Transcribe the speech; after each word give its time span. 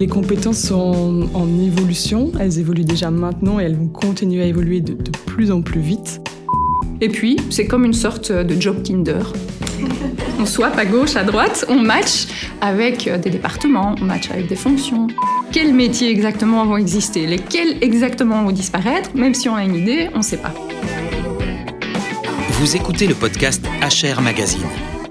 Les 0.00 0.06
compétences 0.06 0.60
sont 0.60 1.28
en, 1.34 1.60
évolution, 1.60 2.32
elles 2.40 2.58
évoluent 2.58 2.86
déjà 2.86 3.10
maintenant 3.10 3.60
et 3.60 3.64
elles 3.64 3.76
vont 3.76 3.88
continuer 3.88 4.42
à 4.42 4.46
évoluer 4.46 4.80
de, 4.80 4.94
plus 5.26 5.50
en 5.50 5.60
plus 5.60 5.82
vite. 5.82 6.22
Et 7.02 7.10
puis, 7.10 7.36
c'est 7.50 7.66
comme 7.66 7.84
une 7.84 7.92
sorte 7.92 8.32
de 8.32 8.58
job 8.58 8.82
Tinder. 8.82 9.20
On 10.38 10.46
swap 10.46 10.78
à 10.78 10.86
gauche, 10.86 11.16
à 11.16 11.22
droite, 11.22 11.66
on 11.68 11.82
match 11.82 12.28
avec 12.62 13.10
des 13.20 13.28
départements, 13.28 13.94
on 14.00 14.06
match 14.06 14.30
avec 14.30 14.46
des 14.46 14.56
fonctions. 14.56 15.06
Quels 15.52 15.74
métiers 15.74 16.08
exactement 16.08 16.64
vont 16.64 16.78
exister? 16.78 17.26
Lesquels 17.26 17.76
exactement 17.82 18.42
vont 18.42 18.52
disparaître? 18.52 19.10
Même 19.14 19.34
si 19.34 19.50
on 19.50 19.56
a 19.56 19.64
une 19.64 19.74
idée, 19.74 20.08
on 20.14 20.18
ne 20.18 20.22
sait 20.22 20.38
pas. 20.38 20.54
Vous 22.52 22.74
écoutez 22.74 23.06
le 23.06 23.14
podcast 23.14 23.62
HR 23.82 24.22
Magazine. 24.22 24.66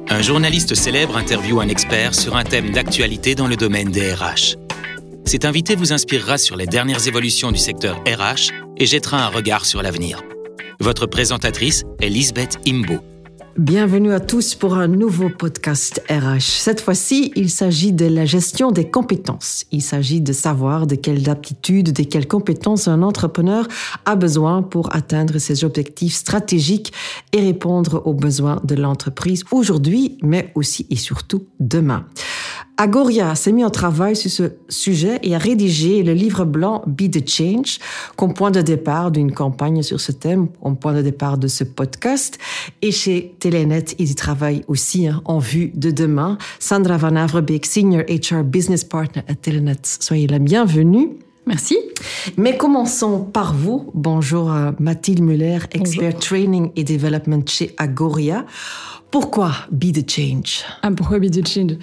Un 0.09 0.23
journaliste 0.23 0.73
célèbre 0.73 1.15
interviewe 1.15 1.59
un 1.59 1.69
expert 1.69 2.15
sur 2.15 2.35
un 2.35 2.43
thème 2.43 2.71
d'actualité 2.71 3.35
dans 3.35 3.45
le 3.45 3.55
domaine 3.55 3.91
des 3.91 4.11
RH. 4.11 4.68
Cet 5.29 5.45
invité 5.45 5.75
vous 5.75 5.93
inspirera 5.93 6.39
sur 6.39 6.55
les 6.55 6.65
dernières 6.65 7.07
évolutions 7.07 7.51
du 7.51 7.59
secteur 7.59 7.97
RH 7.97 8.51
et 8.77 8.87
jettera 8.87 9.23
un 9.23 9.27
regard 9.27 9.63
sur 9.63 9.83
l'avenir. 9.83 10.23
Votre 10.79 11.05
présentatrice 11.05 11.83
est 12.01 12.09
Lisbeth 12.09 12.57
Imbo. 12.67 12.95
Bienvenue 13.55 14.11
à 14.11 14.19
tous 14.19 14.55
pour 14.55 14.73
un 14.73 14.87
nouveau 14.87 15.29
podcast 15.29 16.01
RH. 16.09 16.39
Cette 16.39 16.81
fois-ci, 16.81 17.31
il 17.35 17.51
s'agit 17.51 17.93
de 17.93 18.07
la 18.07 18.25
gestion 18.25 18.71
des 18.71 18.89
compétences. 18.89 19.65
Il 19.71 19.83
s'agit 19.83 20.19
de 20.19 20.33
savoir 20.33 20.87
de 20.87 20.95
quelles 20.95 21.29
aptitudes, 21.29 21.93
de 21.93 22.03
quelles 22.03 22.27
compétences 22.27 22.87
un 22.87 23.03
entrepreneur 23.03 23.67
a 24.05 24.15
besoin 24.15 24.63
pour 24.63 24.95
atteindre 24.95 25.37
ses 25.37 25.63
objectifs 25.63 26.15
stratégiques 26.15 26.91
et 27.33 27.41
répondre 27.41 28.01
aux 28.05 28.15
besoins 28.15 28.61
de 28.63 28.73
l'entreprise 28.73 29.43
aujourd'hui, 29.51 30.17
mais 30.23 30.51
aussi 30.55 30.87
et 30.89 30.95
surtout 30.95 31.45
demain. 31.59 32.07
Agoria 32.77 33.35
s'est 33.35 33.51
mis 33.51 33.63
en 33.63 33.69
travail 33.69 34.15
sur 34.15 34.31
ce 34.31 34.43
sujet 34.69 35.19
et 35.23 35.35
a 35.35 35.37
rédigé 35.37 36.03
le 36.03 36.13
livre 36.13 36.45
blanc 36.45 36.83
Be 36.87 37.09
the 37.09 37.27
Change 37.27 37.79
comme 38.15 38.33
point 38.33 38.51
de 38.51 38.61
départ 38.61 39.11
d'une 39.11 39.31
campagne 39.31 39.83
sur 39.83 39.99
ce 39.99 40.11
thème, 40.11 40.47
comme 40.61 40.77
point 40.77 40.93
de 40.93 41.01
départ 41.01 41.37
de 41.37 41.47
ce 41.47 41.63
podcast. 41.63 42.37
Et 42.81 42.91
chez 42.91 43.35
Telenet, 43.39 43.85
ils 43.97 44.11
y 44.11 44.15
travaillent 44.15 44.63
aussi 44.67 45.07
hein, 45.07 45.21
en 45.25 45.39
vue 45.39 45.71
de 45.75 45.91
demain. 45.91 46.37
Sandra 46.59 46.97
Van 46.97 47.15
Avrebeek, 47.15 47.65
Senior 47.65 48.03
HR 48.07 48.43
Business 48.43 48.83
Partner 48.83 49.23
à 49.27 49.35
Telenet, 49.35 49.81
soyez 49.83 50.27
la 50.27 50.39
bienvenue. 50.39 51.09
Merci. 51.49 51.79
Mais 52.37 52.57
commençons 52.57 53.21
par 53.21 53.55
vous. 53.55 53.89
Bonjour 53.95 54.53
euh, 54.53 54.71
Mathilde 54.79 55.23
Muller, 55.23 55.57
expert 55.71 56.15
training 56.19 56.71
et 56.75 56.83
development 56.83 57.47
chez 57.47 57.73
Agoria. 57.77 58.45
Pourquoi 59.11 59.53
Be 59.71 59.91
the 59.91 60.07
Change? 60.07 60.63
Ah, 60.83 60.91
Pourquoi 60.91 61.17
Be 61.17 61.31
the 61.31 61.47
Change? 61.47 61.77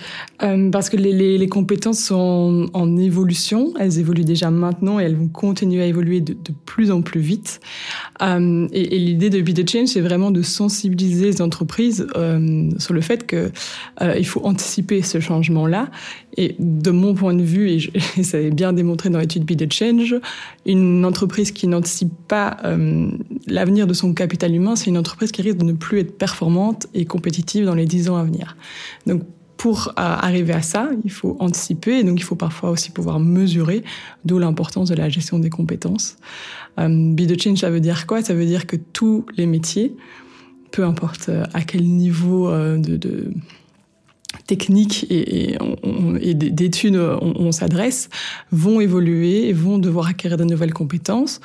Euh, 0.45 0.71
Parce 0.71 0.89
que 0.89 0.97
les, 0.97 1.49
compétences 1.49 1.99
sont 1.99 2.69
en, 2.73 2.97
évolution, 2.97 3.75
elles 3.81 3.99
évoluent 3.99 4.25
déjà 4.25 4.51
maintenant 4.51 5.01
et 5.01 5.05
elles 5.05 5.17
vont 5.17 5.27
continuer 5.27 5.83
à 5.83 5.87
évoluer 5.87 6.21
de, 6.21 6.37
plus 6.65 6.93
en 6.93 7.03
plus 7.03 7.21
vite. 7.21 7.61
Euh, 8.23 8.69
et, 8.73 8.99
l'idée 8.99 9.31
de 9.31 9.41
Be 9.41 9.55
the 9.55 9.69
Change, 9.69 9.89
c'est 9.89 10.01
vraiment 10.01 10.31
de 10.31 10.43
sensibiliser 10.43 11.27
les 11.27 11.43
entreprises 11.43 12.07
euh, 12.17 12.71
sur 12.79 12.95
le 12.95 13.01
fait 13.01 13.27
qu'il 13.27 14.27
faut 14.27 14.45
anticiper 14.45 15.03
ce 15.03 15.19
changement-là. 15.19 15.89
Et 16.37 16.55
de 16.59 16.91
mon 16.91 17.15
point 17.15 17.35
de 17.35 17.43
vue, 17.43 17.71
et, 17.71 17.91
et 18.19 18.23
ça 18.23 18.41
est 18.41 18.51
bien 18.51 18.73
démontré 18.73 19.11
dans 19.11 19.19
l'étude 19.19 19.45
Be 19.45 19.57
the 19.57 19.73
Change, 19.73 20.15
une 20.65 21.05
entreprise 21.05 21.51
qui 21.51 21.67
n'anticipe 21.67 22.13
pas 22.29 22.59
l'avenir 23.47 23.87
de 23.87 23.95
son 23.95 24.13
capital 24.15 24.55
humain, 24.55 24.77
c'est 24.77 24.91
une 24.91 24.99
entreprise 24.99 25.33
qui 25.33 25.43
risque 25.43 25.59
de 25.59 25.65
ne 25.65 25.73
plus 25.73 26.01
être 26.01 26.17
performante 26.17 26.87
et 26.95 27.05
dans 27.65 27.75
les 27.75 27.87
dix 27.87 28.09
ans 28.09 28.17
à 28.17 28.25
venir. 28.25 28.57
Donc, 29.07 29.23
pour 29.57 29.89
euh, 29.89 29.93
arriver 29.97 30.53
à 30.53 30.63
ça, 30.63 30.91
il 31.05 31.11
faut 31.11 31.37
anticiper 31.41 31.99
et 31.99 32.05
donc 32.05 32.21
il 32.21 32.23
faut 32.23 32.37
parfois 32.37 32.71
aussi 32.71 32.91
pouvoir 32.91 33.19
mesurer, 33.21 33.83
d'où 34.25 34.39
l'importance 34.39 34.91
de 34.91 34.95
la 34.95 35.09
gestion 35.09 35.39
des 35.39 35.51
compétences. 35.51 36.17
Euh, 36.79 36.89
Be 36.89 37.27
the 37.27 37.41
Change, 37.41 37.59
ça 37.59 37.71
veut 37.71 37.81
dire 37.81 38.07
quoi? 38.07 38.23
Ça 38.23 38.35
veut 38.35 38.45
dire 38.45 38.67
que 38.67 38.77
tous 38.77 39.25
les 39.37 39.47
métiers, 39.47 39.95
peu 40.73 40.85
importe 40.85 41.29
euh, 41.29 41.45
à 41.55 41.63
quel 41.63 41.85
niveau 41.85 42.51
euh, 42.51 42.77
de, 42.77 42.97
de 42.97 43.31
technique 44.47 45.07
et, 45.11 45.57
d'études 46.35 46.97
on 46.97 47.51
s'adresse, 47.51 48.11
vont 48.53 48.81
évoluer 48.81 49.49
et 49.49 49.53
vont 49.53 49.79
devoir 49.79 50.09
acquérir 50.09 50.37
de 50.37 50.45
nouvelles 50.45 50.75
compétences 50.75 51.41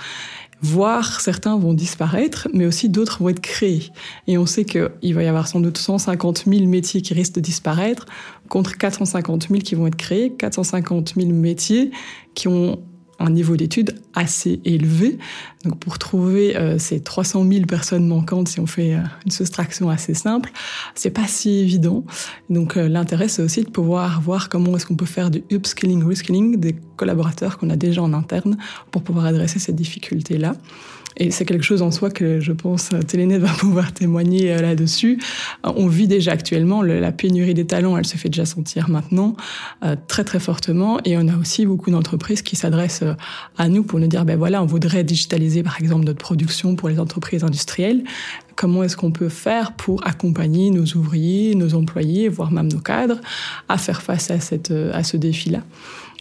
voire 0.62 1.22
certains 1.22 1.58
vont 1.58 1.74
disparaître, 1.74 2.48
mais 2.54 2.66
aussi 2.66 2.90
d'autres 2.90 3.22
vont 3.22 3.30
être 3.30 3.40
créés. 3.40 3.92
Et 4.28 4.38
on 4.38 4.46
sait 4.46 4.66
qu'il 4.66 5.14
va 5.14 5.24
y 5.24 5.28
avoir 5.28 5.48
sans 5.48 5.60
doute 5.60 5.78
150 5.78 6.46
000 6.48 6.66
métiers 6.66 7.02
qui 7.02 7.14
risquent 7.14 7.36
de 7.36 7.42
disparaître, 7.42 8.06
contre 8.48 8.78
450 8.78 9.48
000 9.50 9.62
qui 9.62 9.76
vont 9.76 9.88
être 9.88 9.96
créés, 9.96 10.32
450 10.32 11.14
000 11.16 11.30
métiers 11.30 11.92
qui 12.36 12.48
ont 12.48 12.80
un 13.20 13.30
niveau 13.30 13.56
d'études 13.56 14.02
assez 14.14 14.60
élevé. 14.66 15.18
Donc 15.64 15.78
pour 15.80 16.00
trouver 16.00 16.58
euh, 16.58 16.80
ces 16.80 17.02
300 17.02 17.46
000 17.48 17.66
personnes 17.66 18.08
manquantes, 18.08 18.48
si 18.48 18.60
on 18.60 18.66
fait 18.66 18.96
euh, 18.96 19.02
une 19.26 19.32
soustraction 19.32 19.90
assez 19.90 20.14
simple, 20.14 20.52
c'est 20.96 21.12
pas 21.12 21.28
si 21.28 21.60
évident. 21.60 22.04
Donc 22.50 22.78
euh, 22.78 22.88
l'intérêt, 22.88 23.28
c'est 23.28 23.44
aussi 23.44 23.64
de 23.64 23.70
pouvoir 23.70 24.22
voir 24.22 24.50
comment 24.50 24.76
est-ce 24.76 24.86
qu'on 24.86 24.96
peut 24.96 25.06
faire 25.06 25.30
du 25.30 25.44
upskilling, 25.52 26.04
reskilling 26.04 26.60
des 26.60 26.76
collaborateurs 26.96 27.58
qu'on 27.58 27.70
a 27.70 27.76
déjà 27.76 28.02
en 28.02 28.14
interne 28.14 28.58
pour 28.90 29.04
pouvoir 29.04 29.26
adresser 29.26 29.60
ces 29.60 29.74
difficultés-là. 29.74 30.56
Et 31.18 31.30
c'est 31.30 31.44
quelque 31.44 31.66
chose 31.66 31.82
en 31.82 31.92
soi 31.92 32.10
que 32.10 32.40
je 32.40 32.54
pense 32.54 32.90
Télénet 33.06 33.38
va 33.38 33.50
pouvoir 33.60 33.94
témoigner 33.94 34.56
là-dessus. 34.56 35.20
On 35.64 35.88
vit 35.88 36.08
déjà 36.08 36.32
actuellement 36.32 36.82
la 36.82 37.12
pénurie 37.12 37.54
des 37.54 37.68
talents, 37.68 37.98
elle 37.98 38.06
se 38.06 38.16
fait 38.16 38.30
déjà 38.30 38.46
sentir 38.46 38.90
maintenant 38.90 39.36
très 40.08 40.24
très 40.24 40.40
fortement. 40.40 41.00
Et 41.04 41.18
on 41.18 41.28
a 41.28 41.36
aussi 41.36 41.66
beaucoup 41.66 41.92
d'entreprises 41.92 42.42
qui 42.42 42.56
s'adressent 42.56 43.04
à 43.58 43.68
nous 43.68 43.84
pour 43.84 44.00
nous 44.00 44.08
dire, 44.08 44.24
ben 44.24 44.38
voilà, 44.38 44.64
on 44.64 44.66
voudrait 44.66 45.04
digitaliser 45.04 45.51
par 45.64 45.80
exemple 45.80 46.06
notre 46.06 46.20
production 46.20 46.76
pour 46.76 46.90
les 46.90 47.00
entreprises 47.00 47.44
industrielles. 47.44 48.04
Comment 48.56 48.84
est-ce 48.84 48.98
qu'on 48.98 49.12
peut 49.12 49.30
faire 49.30 49.74
pour 49.74 50.06
accompagner 50.08 50.70
nos 50.72 50.86
ouvriers, 50.96 51.56
nos 51.56 51.74
employés, 51.74 52.30
voire 52.30 52.52
même 52.52 52.72
nos 52.72 52.80
cadres, 52.80 53.20
à 53.70 53.78
faire 53.78 54.02
face 54.02 54.32
à, 54.32 54.40
cette, 54.40 54.72
à 54.72 55.04
ce 55.04 55.18
défi-là? 55.18 55.62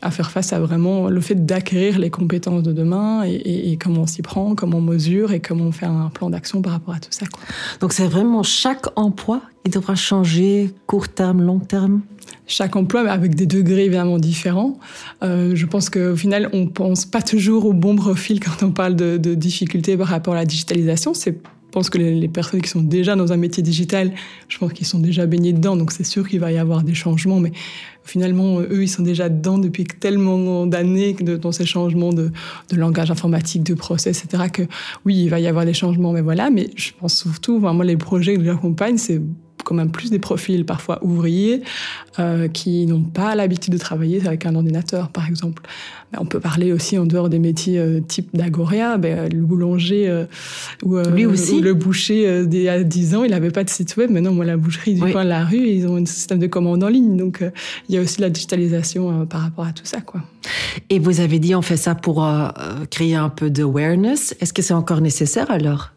À 0.03 0.11
faire 0.11 0.31
face 0.31 0.53
à 0.53 0.61
vraiment 0.61 1.09
le 1.09 1.21
fait 1.21 1.35
d'acquérir 1.47 1.99
les 1.99 2.11
compétences 2.11 2.63
de 2.63 2.73
demain 2.73 3.25
et, 3.25 3.33
et, 3.33 3.73
et 3.73 3.77
comment 3.77 4.03
on 4.03 4.07
s'y 4.07 4.23
prend, 4.23 4.55
comment 4.55 4.79
on 4.79 4.83
mesure 4.83 5.33
et 5.33 5.41
comment 5.41 5.65
on 5.65 5.73
fait 5.73 5.87
un 5.87 6.11
plan 6.13 6.31
d'action 6.31 6.63
par 6.63 6.73
rapport 6.73 6.95
à 6.95 7.01
tout 7.01 7.11
ça. 7.11 7.27
Quoi. 7.27 7.43
Donc 7.81 7.93
c'est 7.93 8.07
vraiment 8.07 8.43
chaque 8.43 8.87
emploi 8.99 9.43
qui 9.65 9.71
devra 9.71 9.95
changer 9.95 10.71
court 10.87 11.09
terme, 11.09 11.43
long 11.43 11.59
terme? 11.59 12.01
Chaque 12.47 12.75
emploi, 12.75 13.05
mais 13.05 13.11
avec 13.11 13.35
des 13.35 13.47
degrés 13.47 13.85
évidemment 13.85 14.19
différents. 14.19 14.79
Euh, 15.23 15.55
je 15.55 15.67
pense 15.67 15.89
qu'au 15.89 16.17
final, 16.17 16.49
on 16.53 16.67
pense 16.67 17.05
pas 17.05 17.23
toujours 17.23 17.67
au 17.67 17.73
bon 17.73 17.95
profil 17.95 18.41
quand 18.41 18.65
on 18.67 18.73
parle 18.73 18.97
de, 18.97 19.19
de 19.19 19.35
difficultés 19.35 19.97
par 19.97 20.09
rapport 20.09 20.35
à 20.35 20.39
la 20.39 20.47
digitalisation. 20.47 21.15
C'est 21.15 21.39
je 21.71 21.73
pense 21.73 21.89
que 21.89 21.99
les, 21.99 22.17
les, 22.17 22.27
personnes 22.27 22.61
qui 22.61 22.69
sont 22.69 22.83
déjà 22.83 23.15
dans 23.15 23.33
un 23.33 23.37
métier 23.37 23.63
digital, 23.63 24.11
je 24.49 24.59
pense 24.59 24.73
qu'ils 24.73 24.89
sont 24.89 24.99
déjà 24.99 25.25
baignés 25.27 25.53
dedans, 25.53 25.77
donc 25.77 25.93
c'est 25.93 26.03
sûr 26.03 26.29
qu'il 26.29 26.41
va 26.41 26.51
y 26.51 26.59
avoir 26.59 26.83
des 26.83 26.95
changements, 26.95 27.39
mais 27.39 27.53
finalement, 28.11 28.61
eux, 28.61 28.83
ils 28.83 28.89
sont 28.89 29.03
déjà 29.03 29.29
dedans 29.29 29.59
depuis 29.59 29.85
tellement 29.85 30.67
d'années 30.67 31.13
dans 31.15 31.53
ces 31.53 31.65
changements 31.65 32.13
de, 32.13 32.33
de, 32.71 32.77
langage 32.77 33.11
informatique, 33.11 33.63
de 33.63 33.75
process, 33.75 34.25
etc., 34.25 34.45
que 34.53 34.63
oui, 35.05 35.17
il 35.25 35.29
va 35.29 35.39
y 35.39 35.47
avoir 35.47 35.65
des 35.65 35.75
changements, 35.75 36.13
mais 36.13 36.21
voilà, 36.21 36.51
mais 36.51 36.71
je 36.75 36.91
pense 36.99 37.17
surtout, 37.17 37.61
moi, 37.61 37.85
les 37.85 37.97
projets 37.97 38.37
que 38.37 38.45
j'accompagne, 38.45 38.97
c'est 38.97 39.21
quand 39.65 39.75
même 39.75 39.91
plus 39.91 40.11
des 40.11 40.19
profils 40.19 40.65
parfois 40.65 41.03
ouvriers 41.05 41.63
euh, 42.19 42.49
qui 42.49 42.87
n'ont 42.87 43.03
pas 43.03 43.35
l'habitude 43.35 43.73
de 43.73 43.79
travailler 43.79 44.27
avec 44.27 44.47
un 44.47 44.55
ordinateur, 44.55 45.09
par 45.09 45.27
exemple. 45.27 45.63
Mais 46.13 46.19
on 46.21 46.27
peut 46.27 46.41
parler 46.41 46.73
aussi 46.73 46.99
en 46.99 47.07
dehors 47.07 47.29
des 47.29 47.39
métiers 47.39 47.79
euh, 47.79 48.01
type 48.01 48.31
d'Agoria, 48.35 48.99
ben, 48.99 49.33
le 49.33 49.41
boulanger 49.43 50.09
euh, 50.09 50.25
ou, 50.85 50.97
euh, 50.97 51.05
Lui 51.11 51.27
aussi. 51.27 51.55
ou, 51.55 51.61
le 51.61 51.75
boucher 51.75 52.27
euh, 52.27 52.47
il 52.51 52.63
y 52.63 52.69
a 52.69 52.83
10 52.83 53.15
ans, 53.15 53.25
il 53.25 53.31
n'avait 53.31 53.51
pas 53.51 53.63
de 53.63 53.71
site 53.71 53.97
web. 53.97 54.11
Maintenant, 54.11 54.33
moi, 54.33 54.45
la 54.45 54.57
boucherie 54.57 54.95
du 54.95 55.03
oui. 55.03 55.13
coin 55.13 55.25
de 55.25 55.29
la 55.29 55.45
rue, 55.45 55.69
ils 55.69 55.87
ont 55.87 55.97
un 55.97 56.07
système 56.07 56.39
de 56.39 56.47
commande 56.47 56.83
en 56.83 56.89
ligne. 56.89 57.17
Donc, 57.17 57.43
euh, 57.43 57.51
il 57.89 57.95
y 57.95 57.99
a 57.99 58.01
aussi 58.01 58.21
la 58.21 58.31
digitalisation 58.31 59.27
par 59.27 59.43
rapport 59.43 59.67
à 59.67 59.73
tout 59.73 59.85
ça. 59.85 60.01
Quoi. 60.01 60.23
Et 60.89 60.99
vous 60.99 61.21
avez 61.21 61.39
dit, 61.39 61.55
on 61.55 61.63
fait 61.63 61.77
ça 61.77 61.95
pour 61.95 62.27
créer 62.91 63.15
un 63.15 63.29
peu 63.29 63.51
d'awareness. 63.51 64.35
Est-ce 64.41 64.53
que 64.53 64.63
c'est 64.63 64.75
encore 64.75 65.01
nécessaire 65.01 65.51
alors? 65.51 65.93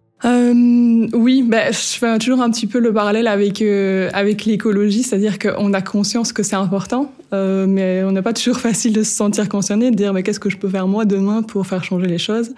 Euh, 0.53 1.07
oui, 1.13 1.43
bah, 1.43 1.71
je 1.71 1.97
fais 1.97 2.17
toujours 2.17 2.41
un 2.41 2.49
petit 2.49 2.67
peu 2.67 2.79
le 2.79 2.93
parallèle 2.93 3.27
avec 3.27 3.61
euh, 3.61 4.09
avec 4.13 4.45
l'écologie, 4.45 5.03
c'est-à-dire 5.03 5.39
qu'on 5.39 5.73
a 5.73 5.81
conscience 5.81 6.33
que 6.33 6.43
c'est 6.43 6.55
important, 6.55 7.11
euh, 7.33 7.65
mais 7.67 8.03
on 8.03 8.11
n'a 8.11 8.21
pas 8.21 8.33
toujours 8.33 8.57
facile 8.59 8.93
de 8.93 9.03
se 9.03 9.11
sentir 9.11 9.49
concerné, 9.49 9.91
de 9.91 9.95
dire 9.95 10.13
mais 10.13 10.23
qu'est-ce 10.23 10.39
que 10.39 10.49
je 10.49 10.57
peux 10.57 10.69
faire 10.69 10.87
moi 10.87 11.05
demain 11.05 11.41
pour 11.41 11.65
faire 11.67 11.83
changer 11.83 12.07
les 12.07 12.17
choses? 12.17 12.51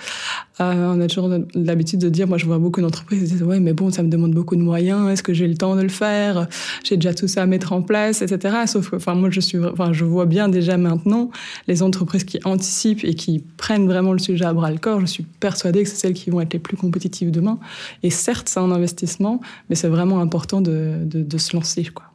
Euh, 0.59 0.93
on 0.95 1.01
a 1.01 1.07
toujours 1.07 1.29
l'habitude 1.53 1.99
de 1.99 2.09
dire, 2.09 2.27
moi 2.27 2.37
je 2.37 2.45
vois 2.45 2.59
beaucoup 2.59 2.81
d'entreprises 2.81 3.19
qui 3.23 3.31
disent 3.33 3.43
ouais 3.43 3.59
mais 3.59 3.73
bon 3.73 3.91
ça 3.91 4.03
me 4.03 4.09
demande 4.09 4.33
beaucoup 4.33 4.55
de 4.55 4.61
moyens, 4.61 5.09
est-ce 5.09 5.23
que 5.23 5.33
j'ai 5.33 5.47
le 5.47 5.55
temps 5.55 5.75
de 5.75 5.81
le 5.81 5.89
faire, 5.89 6.47
j'ai 6.83 6.95
déjà 6.95 7.13
tout 7.13 7.27
ça 7.27 7.43
à 7.43 7.45
mettre 7.45 7.73
en 7.73 7.81
place, 7.81 8.21
etc. 8.21 8.55
Sauf 8.67 8.89
que 8.91 8.95
enfin 8.97 9.15
moi 9.15 9.29
je 9.29 9.39
suis, 9.39 9.57
enfin 9.59 9.93
je 9.93 10.05
vois 10.05 10.25
bien 10.25 10.49
déjà 10.49 10.77
maintenant 10.77 11.31
les 11.67 11.83
entreprises 11.83 12.23
qui 12.23 12.39
anticipent 12.43 13.03
et 13.03 13.15
qui 13.15 13.43
prennent 13.57 13.87
vraiment 13.87 14.13
le 14.13 14.19
sujet 14.19 14.45
à 14.45 14.53
bras 14.53 14.71
le 14.71 14.77
corps. 14.77 14.99
Je 15.01 15.05
suis 15.05 15.23
persuadée 15.23 15.83
que 15.83 15.89
c'est 15.89 15.95
celles 15.95 16.13
qui 16.13 16.29
vont 16.29 16.41
être 16.41 16.53
les 16.53 16.59
plus 16.59 16.77
compétitives 16.77 17.31
demain. 17.31 17.59
Et 18.03 18.09
certes, 18.09 18.49
c'est 18.49 18.59
un 18.59 18.71
investissement, 18.71 19.41
mais 19.69 19.75
c'est 19.75 19.87
vraiment 19.87 20.19
important 20.19 20.61
de, 20.61 20.97
de, 21.03 21.23
de 21.23 21.37
se 21.37 21.55
lancer. 21.55 21.85
Quoi. 21.93 22.05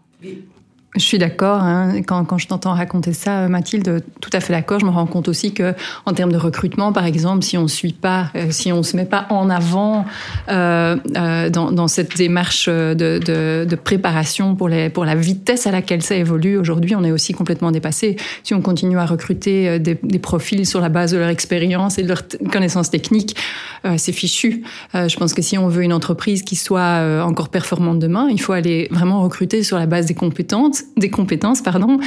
Je 0.97 1.05
suis 1.05 1.19
d'accord. 1.19 1.63
Hein. 1.63 2.03
Quand, 2.05 2.25
quand, 2.25 2.37
je 2.37 2.49
t'entends 2.49 2.75
raconter 2.75 3.13
ça, 3.13 3.47
Mathilde, 3.47 4.03
tout 4.21 4.31
à 4.33 4.41
fait 4.41 4.53
d'accord. 4.53 4.81
Je 4.81 4.85
me 4.85 4.91
rends 4.91 5.07
compte 5.07 5.29
aussi 5.29 5.55
que, 5.55 5.73
en 6.05 6.13
termes 6.15 6.33
de 6.33 6.37
recrutement, 6.37 6.93
par 6.93 7.05
exemple, 7.05 7.45
si 7.45 7.57
on 7.57 7.69
suit 7.69 7.93
pas, 7.93 8.33
euh, 8.35 8.49
si 8.51 8.73
on 8.73 8.83
se 8.83 8.97
met 8.97 9.05
pas 9.05 9.27
en 9.31 9.51
avant 9.51 10.05
euh, 10.49 10.97
euh, 11.17 11.49
dans, 11.49 11.71
dans, 11.71 11.87
cette 11.87 12.17
démarche 12.17 12.69
de, 12.69 12.95
de, 12.95 13.65
de, 13.69 13.77
préparation 13.77 14.57
pour, 14.57 14.69
les, 14.69 14.91
pour 14.91 15.05
la 15.05 15.15
vitesse 15.15 15.69
à 15.69 15.71
laquelle 15.71 16.03
ça 16.03 16.17
évolue, 16.17 16.57
aujourd'hui, 16.57 16.97
on 16.97 17.05
est 17.05 17.13
aussi 17.13 17.35
complètement 17.35 17.71
dépassé. 17.71 18.17
Si 18.43 18.53
on 18.53 18.61
continue 18.61 18.99
à 18.99 19.07
recruter 19.07 19.69
euh, 19.69 19.79
des, 19.79 19.97
des 20.03 20.19
profils 20.19 20.67
sur 20.67 20.81
la 20.81 20.89
base 20.89 21.13
de 21.13 21.19
leur 21.19 21.29
expérience 21.29 21.99
et 21.99 22.03
de 22.03 22.09
leurs 22.09 22.25
connaissances 22.51 22.91
techniques, 22.91 23.37
euh, 23.87 23.95
c'est 23.97 24.13
fichu. 24.13 24.65
je 24.93 25.17
pense 25.17 25.35
que 25.35 25.43
si 25.43 25.57
on 25.57 25.69
veut 25.69 25.85
une 25.85 25.93
entreprise 25.93 26.43
qui 26.43 26.57
soit 26.57 27.23
encore 27.25 27.49
performante 27.49 28.01
demain, 28.01 28.29
il 28.31 28.41
faut 28.41 28.53
aller 28.53 28.89
vraiment 28.91 29.23
recruter 29.23 29.63
sur 29.63 29.79
la 29.79 29.87
base 29.87 30.07
des 30.07 30.15
compétences 30.15 30.80
des 30.97 31.11
compétences, 31.11 31.63
pardon, 31.63 31.99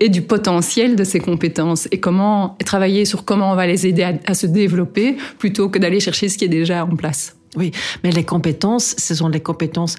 et, 0.00 0.08
du 0.08 0.22
potentiel 0.22 0.96
de 0.96 1.04
ces 1.04 1.20
compétences 1.20 1.88
et 1.90 1.98
comment 1.98 2.56
travailler 2.64 3.04
sur 3.04 3.24
comment 3.24 3.52
on 3.52 3.54
va 3.54 3.66
les 3.66 3.86
aider 3.86 4.06
à 4.26 4.34
se 4.34 4.46
développer 4.46 5.16
plutôt 5.38 5.68
que 5.68 5.78
d'aller 5.78 6.00
chercher 6.00 6.28
ce 6.28 6.38
qui 6.38 6.44
est 6.44 6.48
déjà 6.48 6.84
en 6.84 6.96
place. 6.96 7.36
Oui, 7.56 7.70
mais 8.02 8.10
les 8.10 8.24
compétences, 8.24 8.96
ce 8.98 9.14
sont 9.14 9.28
les 9.28 9.40
compétences 9.40 9.96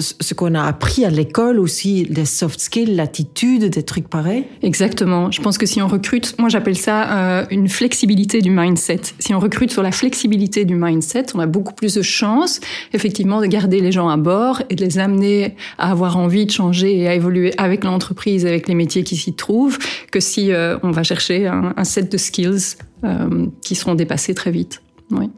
ce 0.00 0.34
qu'on 0.34 0.54
a 0.54 0.62
appris 0.62 1.04
à 1.04 1.10
l'école 1.10 1.58
aussi, 1.58 2.06
les 2.10 2.24
soft 2.24 2.60
skills, 2.60 2.94
l'attitude, 2.94 3.70
des 3.70 3.82
trucs 3.82 4.08
pareils 4.08 4.44
Exactement. 4.62 5.30
Je 5.30 5.40
pense 5.40 5.58
que 5.58 5.66
si 5.66 5.80
on 5.82 5.88
recrute, 5.88 6.34
moi 6.38 6.48
j'appelle 6.48 6.76
ça 6.76 7.40
euh, 7.40 7.46
une 7.50 7.68
flexibilité 7.68 8.40
du 8.40 8.50
mindset. 8.50 9.00
Si 9.18 9.34
on 9.34 9.38
recrute 9.38 9.70
sur 9.72 9.82
la 9.82 9.92
flexibilité 9.92 10.64
du 10.64 10.74
mindset, 10.74 11.26
on 11.34 11.40
a 11.40 11.46
beaucoup 11.46 11.74
plus 11.74 11.94
de 11.94 12.02
chances, 12.02 12.60
effectivement, 12.92 13.40
de 13.40 13.46
garder 13.46 13.80
les 13.80 13.92
gens 13.92 14.08
à 14.08 14.16
bord 14.16 14.62
et 14.70 14.74
de 14.74 14.84
les 14.84 14.98
amener 14.98 15.56
à 15.78 15.90
avoir 15.90 16.16
envie 16.16 16.46
de 16.46 16.50
changer 16.50 16.98
et 16.98 17.08
à 17.08 17.14
évoluer 17.14 17.52
avec 17.58 17.84
l'entreprise, 17.84 18.46
avec 18.46 18.68
les 18.68 18.74
métiers 18.74 19.04
qui 19.04 19.16
s'y 19.16 19.34
trouvent, 19.34 19.78
que 20.10 20.20
si 20.20 20.52
euh, 20.52 20.78
on 20.82 20.90
va 20.90 21.02
chercher 21.02 21.46
un, 21.46 21.74
un 21.76 21.84
set 21.84 22.10
de 22.10 22.16
skills 22.16 22.76
euh, 23.04 23.46
qui 23.62 23.74
seront 23.74 23.94
dépassés 23.94 24.34
très 24.34 24.50
vite. 24.50 24.80
Oui. 25.10 25.30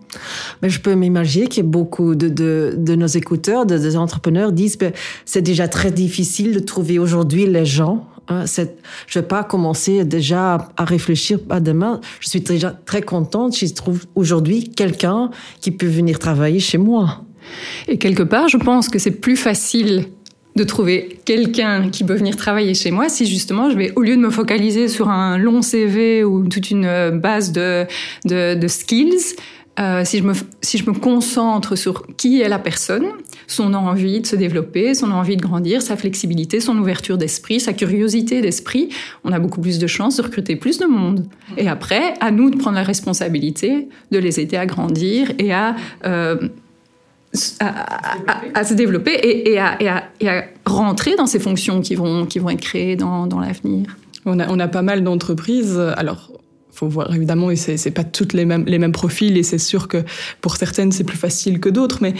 Mais 0.62 0.70
je 0.70 0.80
peux 0.80 0.94
m'imaginer 0.94 1.46
que 1.46 1.60
beaucoup 1.60 2.14
de, 2.14 2.28
de, 2.28 2.74
de, 2.76 2.94
nos 2.94 3.06
écouteurs, 3.06 3.66
de, 3.66 3.76
des 3.76 3.96
entrepreneurs 3.96 4.52
disent 4.52 4.76
que 4.76 4.92
c'est 5.26 5.42
déjà 5.42 5.68
très 5.68 5.90
difficile 5.90 6.54
de 6.54 6.60
trouver 6.60 6.98
aujourd'hui 6.98 7.46
les 7.46 7.66
gens. 7.66 8.06
Hein, 8.28 8.44
je 8.46 8.62
ne 8.62 9.22
vais 9.22 9.28
pas 9.28 9.44
commencer 9.44 10.04
déjà 10.04 10.68
à 10.76 10.84
réfléchir 10.84 11.38
à 11.50 11.60
demain. 11.60 12.00
Je 12.20 12.28
suis 12.28 12.40
déjà 12.40 12.70
très 12.70 13.02
contente 13.02 13.54
si 13.54 13.66
je 13.66 13.74
trouve 13.74 14.04
aujourd'hui 14.14 14.70
quelqu'un 14.70 15.30
qui 15.60 15.70
peut 15.70 15.86
venir 15.86 16.18
travailler 16.18 16.60
chez 16.60 16.78
moi. 16.78 17.24
Et 17.88 17.98
quelque 17.98 18.22
part, 18.22 18.48
je 18.48 18.58
pense 18.58 18.88
que 18.88 18.98
c'est 18.98 19.12
plus 19.12 19.36
facile 19.36 20.06
de 20.56 20.64
trouver 20.64 21.20
quelqu'un 21.24 21.88
qui 21.88 22.04
peut 22.04 22.14
venir 22.14 22.36
travailler 22.36 22.74
chez 22.74 22.90
moi 22.90 23.08
si 23.08 23.26
justement 23.26 23.70
je 23.70 23.76
vais, 23.76 23.92
au 23.94 24.02
lieu 24.02 24.16
de 24.16 24.20
me 24.20 24.30
focaliser 24.30 24.88
sur 24.88 25.08
un 25.08 25.38
long 25.38 25.62
CV 25.62 26.24
ou 26.24 26.48
toute 26.48 26.70
une 26.70 27.10
base 27.20 27.52
de, 27.52 27.86
de, 28.24 28.54
de 28.54 28.68
skills, 28.68 29.36
euh, 29.78 30.04
si, 30.04 30.18
je 30.18 30.24
me, 30.24 30.32
si 30.60 30.78
je 30.78 30.88
me 30.88 30.92
concentre 30.92 31.76
sur 31.76 32.04
qui 32.16 32.40
est 32.40 32.48
la 32.48 32.58
personne, 32.58 33.06
son 33.46 33.74
envie 33.74 34.20
de 34.20 34.26
se 34.26 34.34
développer, 34.34 34.94
son 34.94 35.10
envie 35.12 35.36
de 35.36 35.42
grandir, 35.42 35.82
sa 35.82 35.96
flexibilité, 35.96 36.60
son 36.60 36.76
ouverture 36.78 37.16
d'esprit, 37.16 37.60
sa 37.60 37.72
curiosité 37.72 38.40
d'esprit, 38.40 38.88
on 39.24 39.32
a 39.32 39.38
beaucoup 39.38 39.60
plus 39.60 39.78
de 39.78 39.86
chances 39.86 40.16
de 40.16 40.22
recruter 40.22 40.56
plus 40.56 40.78
de 40.78 40.86
monde. 40.86 41.26
Et 41.56 41.68
après, 41.68 42.14
à 42.20 42.30
nous 42.30 42.50
de 42.50 42.56
prendre 42.56 42.76
la 42.76 42.82
responsabilité 42.82 43.88
de 44.10 44.18
les 44.18 44.40
aider 44.40 44.56
à 44.56 44.66
grandir 44.66 45.32
et 45.38 45.52
à... 45.52 45.76
Euh, 46.04 46.36
à, 47.60 48.64
se 48.64 48.72
développer 48.72 49.12
et, 49.22 49.58
à, 49.58 49.76
à, 49.82 50.44
rentrer 50.64 51.14
dans 51.14 51.26
ces 51.26 51.38
fonctions 51.38 51.82
qui 51.82 51.94
vont, 51.94 52.24
qui 52.24 52.38
vont 52.38 52.48
être 52.48 52.60
créées 52.62 52.96
dans, 52.96 53.26
dans 53.26 53.38
l'avenir. 53.38 53.98
On 54.24 54.40
a, 54.40 54.48
on 54.48 54.58
a 54.58 54.66
pas 54.66 54.80
mal 54.80 55.04
d'entreprises. 55.04 55.78
Alors, 55.98 56.30
faut 56.78 56.88
voir 56.88 57.12
évidemment 57.14 57.50
et 57.50 57.56
c'est 57.56 57.90
pas 57.90 58.04
toutes 58.04 58.32
les 58.32 58.44
mêmes 58.44 58.92
profils 58.92 59.36
et 59.36 59.42
c'est 59.42 59.58
sûr 59.58 59.88
que 59.88 60.04
pour 60.40 60.56
certaines 60.56 60.92
c'est 60.92 61.04
plus 61.04 61.18
facile 61.18 61.58
que 61.58 61.68
d'autres 61.68 61.98
mais 62.00 62.14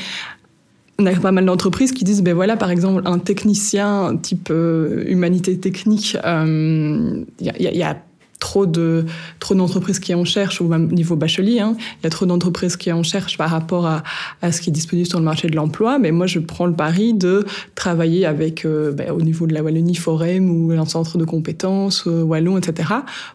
on 0.98 1.06
a 1.06 1.12
pas 1.12 1.30
mal 1.30 1.46
d'entreprises 1.46 1.92
qui 1.92 2.02
disent 2.02 2.22
ben 2.22 2.34
voilà 2.34 2.56
par 2.56 2.70
exemple 2.70 3.02
un 3.04 3.20
technicien 3.20 4.16
type 4.20 4.48
euh, 4.50 5.04
humanité 5.06 5.56
technique 5.58 6.14
il 6.14 6.20
euh, 6.24 7.24
y, 7.40 7.50
a, 7.50 7.72
y, 7.72 7.82
a 7.82 7.96
trop 8.38 8.66
de 8.66 9.04
trop 9.40 9.54
d'entreprises 9.54 9.98
qui 9.98 10.14
en 10.14 10.24
cherchent 10.24 10.60
ou 10.60 10.68
même 10.68 10.88
niveau 10.88 11.16
bachelier 11.16 11.60
hein. 11.60 11.76
il 12.00 12.04
y 12.04 12.06
a 12.06 12.10
trop 12.10 12.26
d'entreprises 12.26 12.76
qui 12.76 12.92
en 12.92 13.02
cherchent 13.02 13.36
par 13.36 13.50
rapport 13.50 13.86
à, 13.86 14.02
à, 14.42 14.52
ce 14.52 14.60
qui 14.60 14.70
est 14.70 14.72
disponible 14.72 15.08
sur 15.08 15.18
le 15.18 15.24
marché 15.24 15.48
de 15.48 15.56
l'emploi 15.56 15.98
mais 15.98 16.12
moi 16.12 16.26
je 16.26 16.38
prends 16.38 16.66
le 16.66 16.74
pari 16.74 17.14
de 17.14 17.44
travailler 17.74 18.26
avec 18.26 18.64
euh, 18.64 18.92
ben, 18.92 19.10
au 19.10 19.20
niveau 19.20 19.46
de 19.46 19.54
la 19.54 19.62
Wallonie 19.62 19.96
Forum 19.96 20.50
ou 20.50 20.70
un 20.72 20.86
centre 20.86 21.18
de 21.18 21.24
compétences 21.24 22.04
euh, 22.06 22.22
wallon 22.22 22.58
etc 22.58 22.90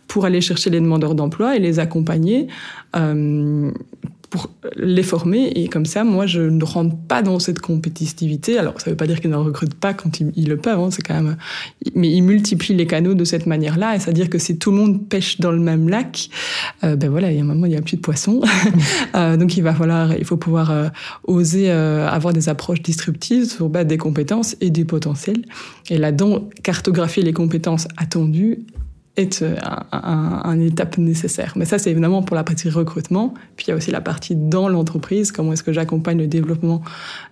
pour 0.07 0.25
aller 0.25 0.41
chercher 0.41 0.69
les 0.69 0.79
demandeurs 0.79 1.15
d'emploi 1.15 1.55
et 1.55 1.59
les 1.59 1.79
accompagner 1.79 2.47
euh, 2.95 3.71
pour 4.33 4.49
les 4.75 5.03
former. 5.03 5.49
Et 5.49 5.67
comme 5.67 5.85
ça, 5.85 6.03
moi, 6.03 6.25
je 6.25 6.41
ne 6.41 6.63
rentre 6.63 6.95
pas 7.07 7.21
dans 7.21 7.37
cette 7.37 7.59
compétitivité. 7.59 8.57
Alors, 8.57 8.81
ça 8.81 8.87
ne 8.87 8.93
veut 8.93 8.97
pas 8.97 9.05
dire 9.05 9.21
qu'ils 9.21 9.29
ne 9.29 9.35
recrutent 9.35 9.75
pas 9.75 9.93
quand 9.93 10.19
ils, 10.19 10.49
le 10.49 10.57
peuvent, 10.57 10.79
hein, 10.79 10.89
c'est 10.89 11.03
quand 11.03 11.13
même. 11.13 11.37
Mais 11.93 12.09
ils 12.09 12.23
multiplient 12.23 12.73
les 12.73 12.87
canaux 12.87 13.13
de 13.13 13.25
cette 13.25 13.45
manière-là. 13.45 13.95
Et 13.95 13.99
c'est-à-dire 13.99 14.31
que 14.31 14.39
si 14.39 14.57
tout 14.57 14.71
le 14.71 14.77
monde 14.77 15.07
pêche 15.07 15.39
dans 15.39 15.51
le 15.51 15.59
même 15.59 15.87
lac, 15.87 16.29
euh, 16.83 16.95
ben 16.95 17.11
voilà, 17.11 17.31
il 17.31 17.35
y 17.35 17.39
a 17.39 17.43
un 17.43 17.45
moment, 17.45 17.67
il 17.67 17.73
n'y 17.73 17.77
a 17.77 17.83
plus 17.83 17.97
de 17.97 18.01
poissons. 18.01 18.41
euh, 19.15 19.37
donc, 19.37 19.55
il 19.55 19.61
va 19.61 19.75
falloir, 19.75 20.17
il 20.17 20.25
faut 20.25 20.37
pouvoir 20.37 20.71
euh, 20.71 20.89
oser 21.25 21.69
euh, 21.69 22.09
avoir 22.09 22.33
des 22.33 22.49
approches 22.49 22.81
disruptives 22.81 23.45
sur 23.45 23.69
base 23.69 23.85
des 23.85 23.99
compétences 23.99 24.55
et 24.61 24.71
du 24.71 24.85
potentiel. 24.85 25.43
Et 25.91 25.99
là-dedans, 25.99 26.49
cartographier 26.63 27.21
les 27.21 27.33
compétences 27.33 27.87
attendues 27.97 28.65
est 29.15 29.43
euh, 29.43 29.55
un, 29.91 30.41
un, 30.43 30.59
étape 30.59 30.97
nécessaire. 30.97 31.53
Mais 31.55 31.65
ça, 31.65 31.77
c'est 31.77 31.91
évidemment 31.91 32.23
pour 32.23 32.35
la 32.35 32.43
partie 32.43 32.69
recrutement. 32.69 33.35
Puis 33.55 33.67
il 33.67 33.69
y 33.69 33.73
a 33.73 33.75
aussi 33.75 33.91
la 33.91 34.01
partie 34.01 34.35
dans 34.35 34.67
l'entreprise, 34.67 35.31
comment 35.31 35.53
est-ce 35.53 35.61
que 35.61 35.71
j'accompagne 35.71 36.17
le 36.17 36.25
développement 36.25 36.81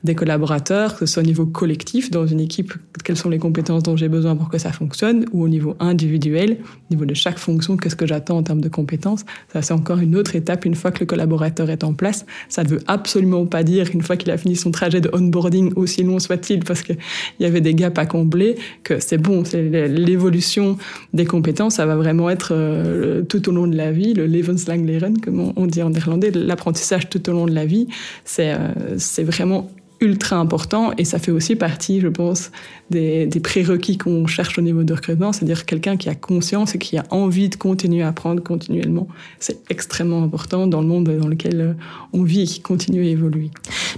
des 0.03 0.13
collaborateurs, 0.13 0.93
que 0.95 1.07
ce 1.07 1.13
soit 1.13 1.23
au 1.23 1.25
niveau 1.25 1.47
collectif, 1.47 2.11
dans 2.11 2.27
une 2.27 2.39
équipe, 2.39 2.73
quelles 3.03 3.17
sont 3.17 3.29
les 3.29 3.39
compétences 3.39 3.81
dont 3.81 3.95
j'ai 3.95 4.09
besoin 4.09 4.35
pour 4.35 4.49
que 4.49 4.59
ça 4.59 4.71
fonctionne, 4.71 5.25
ou 5.31 5.43
au 5.43 5.47
niveau 5.47 5.75
individuel, 5.79 6.57
au 6.61 6.93
niveau 6.93 7.05
de 7.05 7.15
chaque 7.15 7.39
fonction, 7.39 7.77
qu'est-ce 7.77 7.95
que 7.95 8.05
j'attends 8.05 8.37
en 8.37 8.43
termes 8.43 8.61
de 8.61 8.69
compétences. 8.69 9.25
Ça, 9.51 9.63
c'est 9.63 9.73
encore 9.73 9.97
une 9.97 10.15
autre 10.15 10.35
étape 10.35 10.65
une 10.65 10.75
fois 10.75 10.91
que 10.91 10.99
le 10.99 11.07
collaborateur 11.07 11.71
est 11.71 11.83
en 11.83 11.93
place. 11.93 12.27
Ça 12.47 12.63
ne 12.63 12.69
veut 12.69 12.81
absolument 12.85 13.47
pas 13.47 13.63
dire 13.63 13.89
qu'une 13.89 14.03
fois 14.03 14.17
qu'il 14.17 14.29
a 14.29 14.37
fini 14.37 14.55
son 14.55 14.69
trajet 14.69 15.01
de 15.01 15.09
onboarding, 15.13 15.73
aussi 15.75 16.03
long 16.03 16.19
soit-il, 16.19 16.63
parce 16.63 16.83
qu'il 16.83 16.97
y 17.39 17.45
avait 17.45 17.61
des 17.61 17.73
gaps 17.73 17.97
à 17.97 18.05
combler, 18.05 18.57
que 18.83 18.99
c'est 18.99 19.17
bon, 19.17 19.43
c'est 19.45 19.87
l'évolution 19.87 20.77
des 21.13 21.25
compétences 21.25 21.70
ça 21.71 21.85
va 21.85 21.95
vraiment 21.95 22.29
être 22.29 22.51
euh, 22.53 23.23
tout 23.23 23.49
au 23.49 23.51
long 23.51 23.65
de 23.65 23.75
la 23.75 23.91
vie, 23.91 24.13
le 24.13 24.27
levenslang 24.27 24.85
leren, 24.85 25.19
comme 25.19 25.53
on, 25.55 25.65
dit 25.65 25.81
en 25.81 25.89
néerlandais, 25.89 26.31
l'apprentissage 26.31 27.09
tout 27.09 27.27
au 27.29 27.33
long 27.33 27.45
de 27.45 27.53
la 27.53 27.65
vie. 27.65 27.87
C'est 28.25 28.53
euh, 28.53 29.23
vraiment 29.23 29.69
ultra 30.01 30.37
important 30.37 30.91
et 30.97 31.05
ça 31.05 31.19
fait 31.19 31.31
aussi 31.31 31.55
partie, 31.55 32.01
je 32.01 32.07
pense, 32.07 32.51
des, 32.89 33.27
des 33.27 33.39
prérequis 33.39 33.97
qu'on 33.97 34.27
cherche 34.27 34.57
au 34.57 34.61
niveau 34.61 34.83
de 34.83 34.93
recrutement, 34.93 35.31
c'est-à-dire 35.31 35.65
quelqu'un 35.65 35.95
qui 35.95 36.09
a 36.09 36.15
conscience 36.15 36.75
et 36.75 36.79
qui 36.79 36.97
a 36.97 37.05
envie 37.11 37.49
de 37.49 37.55
continuer 37.55 38.01
à 38.01 38.09
apprendre 38.09 38.43
continuellement. 38.43 39.07
C'est 39.39 39.59
extrêmement 39.69 40.23
important 40.23 40.67
dans 40.67 40.81
le 40.81 40.87
monde 40.87 41.09
dans 41.09 41.27
lequel 41.27 41.61
euh, 41.61 41.73
on 42.13 42.23
vit 42.23 42.41
et 42.41 42.45
qui 42.45 42.61
continue 42.61 43.01
à 43.01 43.09
évoluer. 43.09 43.51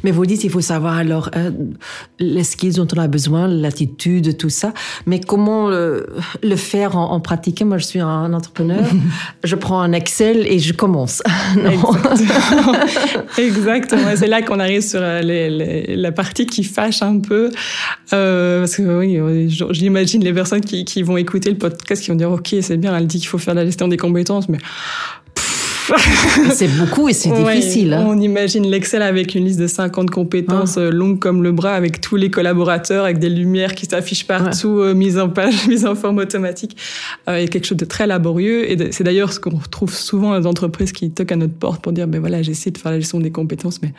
Mais 0.04 0.12
vous 0.12 0.26
dites, 0.26 0.44
il 0.44 0.50
faut 0.50 0.62
savoir 0.62 0.98
alors 0.98 1.30
euh, 1.36 1.52
les 2.20 2.44
skills 2.44 2.74
dont 2.74 2.88
on 2.96 3.00
a 3.00 3.08
besoin, 3.08 3.48
l'attitude, 3.48 4.38
tout 4.38 4.50
ça, 4.50 4.74
mais 5.06 5.20
comment 5.20 5.70
le, 5.70 6.08
le 6.44 6.56
faire 6.56 6.98
en, 6.98 7.12
en, 7.12 7.20
pratique 7.20 7.64
Moi, 7.64 7.78
je 7.78 7.86
suis 7.86 8.00
un 8.00 8.34
entrepreneur, 8.34 8.84
je 9.44 9.56
prends 9.56 9.80
un 9.80 9.94
Excel 9.94 10.46
et 10.48 10.60
je 10.60 10.74
commence. 10.74 11.24
Exactement. 11.56 12.74
Exactement. 13.38 14.10
C'est 14.16 14.28
là 14.28 14.42
qu'on 14.42 14.60
arrive 14.60 14.82
sur 14.82 15.00
euh, 15.02 15.22
les, 15.22 15.50
les 15.50 15.93
la 15.96 16.12
partie 16.12 16.46
qui 16.46 16.64
fâche 16.64 17.02
un 17.02 17.20
peu. 17.20 17.50
Euh, 18.14 18.60
parce 18.60 18.76
que 18.76 19.00
oui, 19.00 19.50
j'imagine 19.72 20.24
les 20.24 20.34
personnes 20.34 20.62
qui, 20.62 20.86
qui, 20.86 21.04
vont 21.04 21.18
écouter 21.18 21.50
le 21.50 21.58
podcast 21.58 22.04
qui 22.04 22.10
vont 22.10 22.16
dire 22.16 22.32
Ok, 22.32 22.56
c'est 22.62 22.78
bien, 22.78 22.96
elle 22.98 23.08
dit 23.08 23.20
qu'il 23.20 23.28
faut 23.28 23.38
faire 23.38 23.54
la 23.54 23.66
gestion 23.66 23.88
des 23.88 23.98
compétences, 23.98 24.50
mais 24.50 24.60
c'est 26.52 26.68
beaucoup 26.78 27.10
et 27.10 27.14
c'est 27.14 27.32
difficile. 27.32 27.94
Hein. 27.94 28.06
On 28.08 28.20
imagine 28.20 28.66
l'Excel 28.68 29.02
avec 29.02 29.36
une 29.36 29.46
liste 29.46 29.60
de 29.60 29.68
50 29.68 30.10
compétences 30.10 30.78
ah. 30.78 30.82
Euh, 30.82 30.92
longues 30.92 31.20
comme 31.20 31.44
le 31.44 31.52
bras, 31.52 31.76
avec 31.76 32.02
tous 32.02 32.16
les 32.16 32.30
collaborateurs, 32.32 33.06
avec 33.06 33.20
des 33.20 33.30
lumières 33.30 33.76
qui 33.76 33.86
s'affichent 33.86 34.28
partout, 34.28 34.80
ouais. 34.80 34.88
euh, 34.88 34.94
mise 34.94 35.20
en 35.20 35.30
page, 35.30 35.68
mise 35.68 35.86
en 35.86 35.96
forme 35.96 36.18
automatique, 36.18 36.78
euh, 37.28 37.38
et 37.38 37.48
quelque 37.48 37.66
chose 37.66 37.78
de 37.78 37.86
très 37.86 38.08
laborieux. 38.08 38.70
Et 38.72 38.92
c'est 38.92 39.04
d'ailleurs 39.04 39.34
ce 39.34 39.40
qu'on 39.40 39.58
retrouve 39.58 39.94
souvent 39.94 40.32
dans 40.32 40.40
les 40.40 40.48
entreprises 40.48 40.92
qui 40.92 41.12
toquent 41.12 41.34
à 41.34 41.36
notre 41.36 41.56
porte 41.56 41.82
pour 41.82 41.92
dire, 41.92 42.08
ben 42.08 42.20
voilà, 42.20 42.42
j'essaie 42.42 42.72
de 42.72 42.78
faire 42.78 42.92
la 42.92 43.00
gestion 43.00 43.20
des 43.20 43.32
compétences, 43.32 43.82
mais 43.82 43.94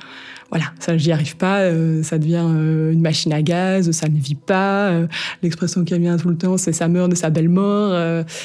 voilà, 0.55 0.71
ça, 0.79 0.97
j'y 0.97 1.11
arrive 1.11 1.37
pas, 1.37 1.63
euh, 1.63 2.05
ça 2.05 2.17
devient 2.17 2.47
euh, 2.49 2.93
une 2.93 3.01
machine 3.01 3.33
à 3.33 3.43
gaz, 3.43 3.91
ça 3.91 4.09
ne 4.09 4.17
vit 4.17 4.37
pas. 4.37 4.91
Euh, 4.91 5.09
l'expression 5.43 5.83
qui 5.83 5.95
revient 5.95 6.17
tout 6.17 6.29
le 6.29 6.37
temps, 6.37 6.57
c'est 6.59 6.73
ça 6.73 6.87
meurt 6.87 7.11
de 7.11 7.17
sa 7.17 7.29
belle 7.29 7.49
mort. 7.49 7.93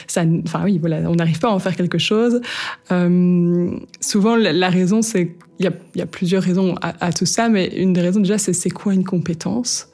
ça, 0.08 0.24
enfin 0.44 0.62
oui, 0.64 0.80
voilà, 0.80 1.08
on 1.08 1.14
n'arrive 1.14 1.38
pas 1.38 1.50
à 1.50 1.52
en 1.52 1.60
faire 1.60 1.76
quelque 1.76 2.00
chose. 2.00 2.42
souvent, 4.02 4.36
la, 4.36 4.54
la 4.54 4.70
raison, 4.70 5.04
c'est 5.04 5.36
il 5.60 5.70
y 5.96 6.02
a, 6.02 6.06
plusieurs 6.06 6.42
raisons 6.42 6.76
à, 6.82 7.12
tout 7.12 7.26
ça, 7.26 7.50
mais 7.50 7.68
une 7.76 7.92
des 7.92 8.00
raisons 8.00 8.22
déjà, 8.22 8.38
c'est 8.38 8.54
c'est 8.54 8.70
quoi 8.70 8.94
une 8.94 9.04
compétence 9.04 9.90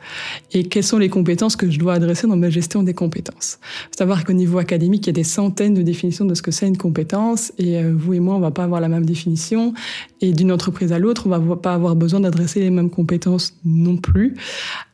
et 0.54 0.66
quelles 0.66 0.84
sont 0.84 1.00
les 1.00 1.10
compétences 1.10 1.56
que 1.56 1.72
je 1.72 1.80
dois 1.80 1.96
adresser 1.96 2.28
dans 2.28 2.38
ma 2.38 2.52
gestion 2.52 2.84
des 2.84 2.94
compétences. 2.94 3.58
Faut 3.92 3.98
savoir 3.98 4.26
qu'au 4.26 4.34
niveau 4.34 4.60
académique, 4.60 5.08
il 5.08 5.10
y 5.10 5.10
a 5.10 5.14
des 5.14 5.24
centaines 5.24 5.74
de 5.74 5.82
définitions 5.82 6.26
de 6.26 6.36
ce 6.36 6.44
que 6.44 6.52
c'est 6.52 6.68
une 6.68 6.78
compétence 6.78 7.52
et 7.58 7.80
euh, 7.80 7.94
vous 7.98 8.14
et 8.14 8.20
moi, 8.20 8.36
on 8.36 8.40
va 8.40 8.52
pas 8.52 8.64
avoir 8.64 8.80
la 8.80 8.90
même 8.90 9.08
définition 9.08 9.74
et 10.22 10.34
d'une 10.34 10.52
entreprise 10.52 10.94
à 10.94 11.00
l'autre, 11.00 11.26
on 11.26 11.30
va 11.30 11.56
pas 11.56 11.74
avoir 11.74 11.96
besoin 11.96 12.20
d'adresser 12.20 12.60
les 12.60 12.70
mêmes 12.70 12.92
compétences 12.92 13.56
non 13.66 13.98
plus. 13.98 14.36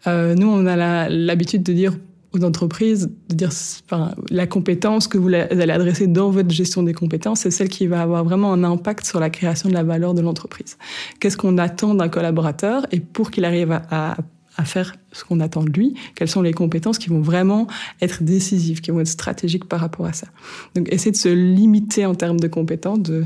Euh, 0.08 0.36
nous, 0.36 0.48
on 0.48 0.66
a 0.66 1.10
l'habitude 1.10 1.64
de 1.64 1.74
dire 1.74 1.98
aux 2.34 2.44
entreprises 2.44 3.10
de 3.30 3.36
dire 3.36 3.50
enfin, 3.86 4.12
la 4.30 4.48
compétence 4.48 5.08
que 5.08 5.18
vous 5.18 5.28
allez 5.30 5.72
adresser 5.72 6.08
dans 6.08 6.30
votre 6.30 6.50
gestion 6.50 6.84
des 6.84 6.94
compétences, 6.94 7.42
c'est 7.42 7.52
celle 7.52 7.70
qui 7.70 7.88
va 7.88 8.02
avoir 8.02 8.24
vraiment 8.24 8.54
un 8.54 8.64
impact 8.64 9.06
sur 9.06 9.20
la 9.20 9.30
création 9.30 9.70
de 9.70 9.74
la 9.74 9.84
valeur 9.84 10.14
de 10.14 10.22
l'entreprise. 10.22 10.78
Qu'est-ce 11.20 11.38
qu'on 11.38 11.58
attend 11.58 11.94
d'un 11.94 12.10
collaborateur 12.10 12.86
et 12.92 13.00
pour 13.00 13.32
qu'il 13.32 13.44
arrive 13.44 13.72
à, 13.72 14.18
à, 14.58 14.66
faire 14.66 14.96
ce 15.12 15.24
qu'on 15.24 15.40
attend 15.40 15.64
de 15.64 15.72
lui, 15.72 15.96
quelles 16.16 16.30
sont 16.30 16.42
les 16.42 16.54
compétences 16.54 17.00
qui 17.00 17.10
vont 17.10 17.22
vraiment 17.22 17.68
être 18.00 18.24
décisives, 18.24 18.80
qui 18.80 18.92
vont 18.92 19.00
être 19.00 19.08
stratégiques 19.08 19.66
par 19.66 19.80
rapport 19.80 20.06
à 20.06 20.14
ça. 20.14 20.28
Donc, 20.76 20.88
essayer 20.94 21.12
de 21.12 21.18
se 21.18 21.30
limiter 21.30 22.06
en 22.06 22.14
termes 22.16 22.40
de 22.40 22.48
compétences, 22.48 23.00
de, 23.00 23.26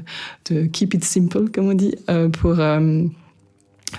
de 0.49 0.65
keep 0.65 0.93
it 0.93 1.03
simple, 1.03 1.49
comme 1.49 1.67
on 1.67 1.73
dit, 1.73 1.93
euh, 2.09 2.29
pour 2.29 2.59
euh, 2.59 3.03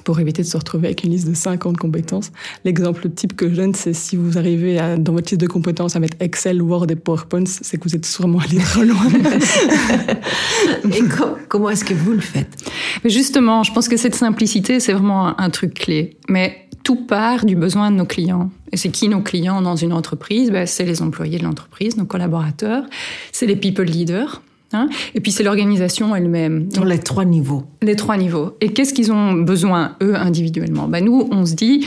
pour 0.04 0.20
éviter 0.20 0.42
de 0.42 0.46
se 0.46 0.56
retrouver 0.56 0.88
avec 0.88 1.04
une 1.04 1.10
liste 1.10 1.28
de 1.28 1.34
50 1.34 1.76
compétences. 1.76 2.32
L'exemple 2.64 3.08
type 3.10 3.36
que 3.36 3.48
je 3.48 3.56
donne, 3.56 3.74
c'est 3.74 3.92
si 3.92 4.16
vous 4.16 4.38
arrivez 4.38 4.78
à, 4.78 4.96
dans 4.96 5.12
votre 5.12 5.30
liste 5.30 5.40
de 5.40 5.46
compétences 5.46 5.96
à 5.96 6.00
mettre 6.00 6.16
Excel, 6.20 6.62
Word 6.62 6.86
et 6.90 6.96
PowerPoint, 6.96 7.44
c'est 7.46 7.78
que 7.78 7.88
vous 7.88 7.96
êtes 7.96 8.06
sûrement 8.06 8.40
allé 8.40 8.58
trop 8.58 8.82
loin. 8.82 9.06
et 10.92 11.02
comment 11.48 11.70
est-ce 11.70 11.84
que 11.84 11.94
vous 11.94 12.12
le 12.12 12.20
faites? 12.20 12.56
Justement, 13.04 13.62
je 13.62 13.72
pense 13.72 13.88
que 13.88 13.96
cette 13.96 14.14
simplicité, 14.14 14.80
c'est 14.80 14.92
vraiment 14.92 15.38
un, 15.40 15.50
truc 15.50 15.74
clé. 15.74 16.16
Mais 16.28 16.68
tout 16.82 17.06
part 17.06 17.44
du 17.44 17.56
besoin 17.56 17.90
de 17.90 17.96
nos 17.96 18.04
clients. 18.04 18.50
Et 18.72 18.76
c'est 18.76 18.90
qui 18.90 19.08
nos 19.08 19.22
clients 19.22 19.62
dans 19.62 19.76
une 19.76 19.92
entreprise? 19.92 20.50
Ben, 20.50 20.66
C'est 20.66 20.84
les 20.84 21.02
employés 21.02 21.38
de 21.38 21.44
l'entreprise, 21.44 21.96
nos 21.96 22.04
collaborateurs, 22.04 22.84
c'est 23.32 23.46
les 23.46 23.56
people 23.56 23.86
leaders, 23.86 24.42
Hein. 24.72 24.88
et 25.14 25.20
puis 25.20 25.30
c'est 25.30 25.44
l'organisation 25.44 26.14
elle-même. 26.14 26.68
Dans 26.68 26.84
les 26.84 26.98
trois 26.98 27.24
niveaux. 27.24 27.64
Les 27.82 27.96
trois 27.96 28.16
niveaux. 28.16 28.56
Et 28.60 28.72
qu'est-ce 28.72 28.92
qu'ils 28.92 29.12
ont 29.12 29.34
besoin, 29.34 29.96
eux, 30.02 30.16
individuellement? 30.16 30.88
Ben 30.88 31.04
Nous, 31.04 31.28
on 31.30 31.46
se 31.46 31.54
dit, 31.54 31.86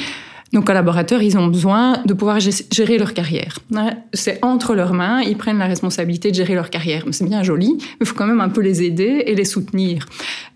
nos 0.53 0.62
collaborateurs, 0.62 1.21
ils 1.21 1.38
ont 1.38 1.48
besoin 1.48 2.01
de 2.05 2.13
pouvoir 2.13 2.39
gérer 2.39 2.98
leur 2.98 3.13
carrière. 3.13 3.59
Hein. 3.75 3.91
C'est 4.13 4.43
entre 4.43 4.75
leurs 4.75 4.93
mains, 4.93 5.21
ils 5.21 5.38
prennent 5.38 5.59
la 5.59 5.67
responsabilité 5.67 6.31
de 6.31 6.36
gérer 6.36 6.55
leur 6.55 6.69
carrière. 6.69 7.03
C'est 7.12 7.25
bien 7.25 7.43
joli, 7.43 7.75
mais 7.77 7.86
il 8.01 8.07
faut 8.07 8.15
quand 8.15 8.27
même 8.27 8.41
un 8.41 8.50
peu 8.50 8.62
les 8.62 8.81
aider 8.81 9.24
et 9.27 9.36
les 9.36 9.45
soutenir. 9.45 10.05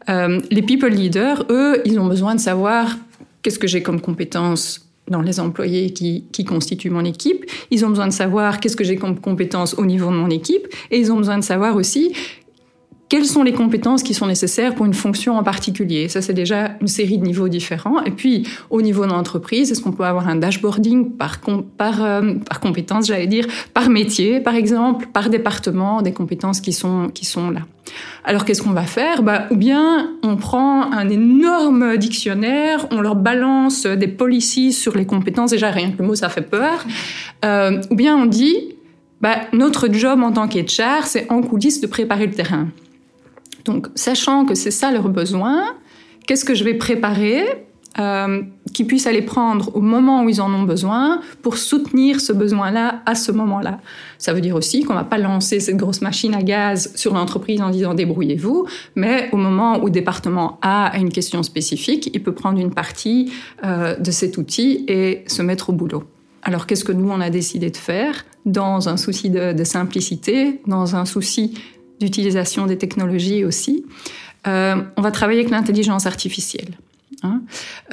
Euh, 0.10 0.40
les 0.50 0.62
people 0.62 0.90
leaders, 0.90 1.46
eux, 1.50 1.82
ils 1.86 2.00
ont 2.00 2.08
besoin 2.08 2.36
de 2.36 2.40
savoir 2.40 2.98
qu'est-ce 3.42 3.60
que 3.60 3.68
j'ai 3.68 3.84
comme 3.84 4.02
compétences 4.02 4.83
dans 5.08 5.22
les 5.22 5.40
employés 5.40 5.92
qui, 5.92 6.26
qui, 6.32 6.46
constituent 6.46 6.90
mon 6.90 7.04
équipe. 7.04 7.46
Ils 7.72 7.86
ont 7.86 7.90
besoin 7.90 8.08
de 8.08 8.14
savoir 8.14 8.60
qu'est-ce 8.60 8.76
que 8.76 8.84
j'ai 8.84 8.96
comme 8.96 9.20
compétences 9.20 9.74
au 9.78 9.86
niveau 9.86 10.10
de 10.10 10.16
mon 10.16 10.30
équipe. 10.30 10.68
Et 10.92 11.00
ils 11.00 11.12
ont 11.12 11.18
besoin 11.18 11.38
de 11.38 11.44
savoir 11.44 11.76
aussi 11.76 12.14
quelles 13.14 13.26
sont 13.28 13.44
les 13.44 13.54
compétences 13.54 14.02
qui 14.02 14.16
sont 14.16 14.26
nécessaires 14.26 14.74
pour 14.74 14.88
une 14.88 14.96
fonction 14.96 15.38
en 15.38 15.44
particulier. 15.44 16.10
Ça, 16.10 16.24
c'est 16.24 16.34
déjà 16.34 16.72
une 16.82 16.88
série 16.88 17.20
de 17.20 17.24
niveaux 17.24 17.48
différents. 17.48 18.04
Et 18.06 18.10
puis, 18.10 18.48
au 18.72 18.82
niveau 18.82 19.06
de 19.06 19.12
l'entreprise, 19.12 19.72
est-ce 19.72 19.84
qu'on 19.84 19.92
peut 19.92 20.06
avoir 20.06 20.28
un 20.28 20.36
dashboarding 20.36 21.12
par, 21.12 21.40
par, 21.78 22.04
euh, 22.04 22.34
j'allais 23.06 23.28
dire, 23.28 23.46
par 23.76 23.92
métier, 23.92 24.40
par 24.40 24.56
exemple, 24.56 25.06
par 25.14 25.30
département, 25.30 26.02
des 26.02 26.12
compétences 26.12 26.60
qui 26.60 26.74
sont, 26.74 27.12
qui 27.14 27.26
sont 27.26 27.52
là. 27.52 27.60
Alors 28.24 28.46
qu'est-ce 28.46 28.64
qu'on 28.64 28.72
va 28.72 28.82
faire? 28.82 29.22
Bah, 29.22 29.46
Ou 29.52 29.58
bien 29.58 30.10
on 30.24 30.36
prend 30.36 30.92
un 30.92 31.08
énorme 31.08 31.98
dictionnaire, 31.98 32.88
on 32.90 33.00
leur 33.00 33.16
balance 33.16 33.86
des 33.86 34.08
policies 34.08 34.74
sur 34.74 34.98
les 34.98 35.06
compétences, 35.06 35.52
déjà 35.52 35.70
rien 35.70 35.92
que 35.92 36.00
le 36.00 36.08
mot 36.08 36.16
ça 36.16 36.30
fait 36.30 36.42
peur, 36.42 36.84
euh, 37.46 37.80
ou 37.92 37.96
bien 37.96 38.18
on 38.18 38.26
dit 38.26 38.74
bah, 39.22 39.42
notre 39.54 39.88
job 39.94 40.24
en 40.24 40.32
tant 40.32 40.48
qu'HR, 40.48 41.06
c'est 41.06 41.32
en 41.32 41.42
coulisses 41.42 41.80
de 41.80 41.88
préparer 41.88 42.26
le 42.26 42.34
terrain. 42.34 42.70
Donc, 43.66 43.88
sachant 43.96 44.46
que 44.46 44.56
c'est 44.56 44.72
ça 44.72 44.92
leur 44.92 45.10
besoin, 45.10 45.64
qu'est-ce 46.28 46.46
que 46.46 46.56
je 46.56 46.64
vais 46.64 46.74
préparer 46.74 47.46
euh, 48.00 48.42
qui 48.74 48.86
puissent 48.86 49.06
aller 49.06 49.22
prendre 49.22 49.76
au 49.76 49.80
moment 49.80 50.24
où 50.24 50.30
ils 50.30 50.42
en 50.42 50.52
ont 50.52 50.64
besoin 50.64 51.22
pour 51.44 51.58
soutenir 51.58 52.22
ce 52.22 52.34
besoin-là 52.34 53.04
à 53.06 53.14
ce 53.14 53.32
moment-là. 53.32 53.82
Ça 54.18 54.34
veut 54.34 54.42
dire 54.42 54.56
aussi 54.56 54.84
qu'on 54.84 54.96
va 54.96 55.04
pas 55.04 55.20
lancer 55.20 55.60
cette 55.60 55.78
grosse 55.78 56.02
machine 56.02 56.34
à 56.34 56.42
gaz 56.42 56.92
sur 56.96 57.14
l'entreprise 57.14 57.62
en 57.62 57.70
disant 57.70 57.94
débrouillez-vous, 57.94 58.66
mais 58.96 59.30
au 59.32 59.38
moment 59.38 59.80
où 59.80 59.86
le 59.86 59.92
département 59.92 60.58
A 60.64 60.88
a 60.88 60.98
une 60.98 61.12
question 61.12 61.44
spécifique, 61.44 62.10
il 62.12 62.24
peut 62.24 62.34
prendre 62.34 62.60
une 62.60 62.74
partie 62.74 63.32
euh, 63.64 63.96
de 63.96 64.10
cet 64.10 64.38
outil 64.38 64.86
et 64.88 65.24
se 65.28 65.44
mettre 65.44 65.70
au 65.70 65.74
boulot. 65.74 66.04
Alors 66.42 66.66
qu'est-ce 66.66 66.84
que 66.84 66.92
nous 66.94 67.12
on 67.12 67.22
a 67.22 67.30
décidé 67.30 67.70
de 67.70 67.78
faire? 67.78 68.26
Dans 68.48 68.90
un 68.90 68.98
souci 68.98 69.30
de, 69.30 69.54
de 69.54 69.64
simplicité, 69.64 70.62
dans 70.66 70.96
un 70.96 71.06
souci 71.06 71.54
d'utilisation 72.04 72.66
des 72.66 72.78
technologies 72.78 73.46
aussi. 73.46 73.86
Euh, 74.48 74.76
on 74.98 75.02
va 75.02 75.12
travailler 75.12 75.40
avec 75.40 75.52
l'intelligence 75.52 76.06
artificielle. 76.06 76.78
Hein. 77.22 77.42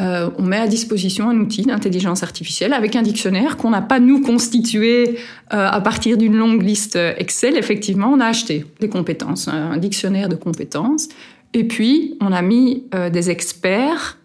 Euh, 0.00 0.30
on 0.38 0.42
met 0.42 0.56
à 0.56 0.66
disposition 0.66 1.30
un 1.30 1.38
outil 1.38 1.62
d'intelligence 1.62 2.24
artificielle 2.24 2.72
avec 2.72 2.96
un 2.96 3.02
dictionnaire 3.02 3.56
qu'on 3.56 3.70
n'a 3.70 3.82
pas 3.82 4.00
nous 4.00 4.20
constitué 4.20 5.18
euh, 5.52 5.68
à 5.68 5.80
partir 5.80 6.16
d'une 6.16 6.34
longue 6.34 6.62
liste 6.62 6.96
Excel. 6.96 7.56
Effectivement, 7.56 8.08
on 8.12 8.18
a 8.18 8.26
acheté 8.26 8.64
des 8.80 8.88
compétences, 8.88 9.46
un 9.46 9.76
dictionnaire 9.76 10.28
de 10.28 10.34
compétences, 10.34 11.08
et 11.54 11.64
puis 11.64 12.16
on 12.20 12.32
a 12.32 12.42
mis 12.42 12.84
des 13.12 13.30
experts, 13.30 14.18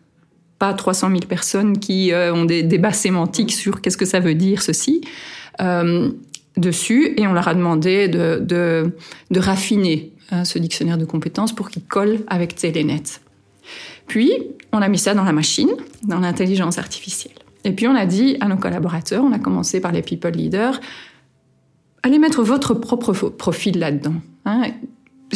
pas 0.57 0.73
300 0.73 1.09
000 1.09 1.19
personnes 1.27 1.79
qui 1.79 2.11
ont 2.13 2.45
des 2.45 2.63
débats 2.63 2.93
sémantiques 2.93 3.51
sur 3.51 3.81
qu'est-ce 3.81 3.97
que 3.97 4.05
ça 4.05 4.19
veut 4.19 4.35
dire 4.35 4.61
ceci, 4.61 5.01
dessus 6.57 7.13
et 7.17 7.27
on 7.27 7.33
leur 7.33 7.47
a 7.47 7.53
demandé 7.53 8.07
de, 8.07 8.39
de, 8.39 9.39
raffiner 9.39 10.13
hein, 10.31 10.45
ce 10.45 10.59
dictionnaire 10.59 10.97
de 10.97 11.05
compétences 11.05 11.53
pour 11.53 11.69
qu'il 11.69 11.83
colle 11.83 12.19
avec 12.27 12.55
Telenet. 12.55 13.03
Puis, 14.07 14.31
on 14.71 14.81
a 14.81 14.87
mis 14.87 14.99
ça 14.99 15.13
dans 15.13 15.23
la 15.23 15.33
machine, 15.33 15.71
dans 16.03 16.19
l'intelligence 16.19 16.77
artificielle. 16.77 17.35
Et 17.63 17.71
puis, 17.71 17.87
on 17.87 17.95
a 17.95 18.05
dit 18.05 18.37
à 18.39 18.47
nos 18.47 18.57
collaborateurs, 18.57 19.23
on 19.23 19.31
a 19.31 19.39
commencé 19.39 19.79
par 19.79 19.91
les 19.91 20.01
people 20.01 20.31
leaders, 20.31 20.79
allez 22.03 22.19
mettre 22.19 22.43
votre 22.43 22.73
propre 22.73 23.29
profil 23.29 23.79
là-dedans. 23.79 24.15
Hein 24.45 24.71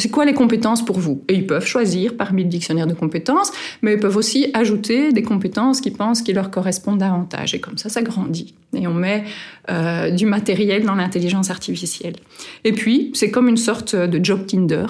c'est 0.00 0.10
quoi 0.10 0.24
les 0.24 0.34
compétences 0.34 0.84
pour 0.84 0.98
vous? 0.98 1.22
Et 1.28 1.34
ils 1.34 1.46
peuvent 1.46 1.66
choisir 1.66 2.16
parmi 2.16 2.42
le 2.42 2.48
dictionnaire 2.48 2.86
de 2.86 2.94
compétences, 2.94 3.52
mais 3.82 3.94
ils 3.94 4.00
peuvent 4.00 4.16
aussi 4.16 4.50
ajouter 4.54 5.12
des 5.12 5.22
compétences 5.22 5.80
qui 5.80 5.90
pensent 5.90 6.22
qui 6.22 6.32
leur 6.32 6.50
correspondent 6.50 6.98
davantage. 6.98 7.54
Et 7.54 7.60
comme 7.60 7.78
ça, 7.78 7.88
ça 7.88 8.02
grandit. 8.02 8.54
Et 8.74 8.86
on 8.86 8.94
met 8.94 9.24
euh, 9.70 10.10
du 10.10 10.26
matériel 10.26 10.84
dans 10.84 10.94
l'intelligence 10.94 11.50
artificielle. 11.50 12.16
Et 12.64 12.72
puis, 12.72 13.10
c'est 13.14 13.30
comme 13.30 13.48
une 13.48 13.56
sorte 13.56 13.94
de 13.94 14.24
job 14.24 14.46
Tinder. 14.46 14.86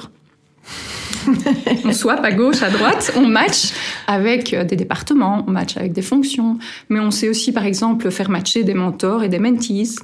On 1.85 1.93
swap 1.93 2.25
à 2.25 2.33
gauche, 2.33 2.63
à 2.63 2.71
droite, 2.71 3.13
on 3.17 3.27
match 3.27 3.73
avec 4.07 4.53
euh, 4.53 4.65
des 4.65 4.77
départements, 4.77 5.45
on 5.47 5.51
match 5.51 5.77
avec 5.77 5.93
des 5.93 6.03
fonctions, 6.03 6.59
mais 6.89 7.01
on 7.01 7.11
sait 7.11 7.29
aussi, 7.29 7.53
par 7.53 7.65
exemple, 7.65 8.11
faire 8.11 8.31
matcher 8.31 8.65
des 8.65 8.75
mentors 8.75 9.23
et 9.23 9.29
des 9.29 9.39
mentees. 9.39 9.97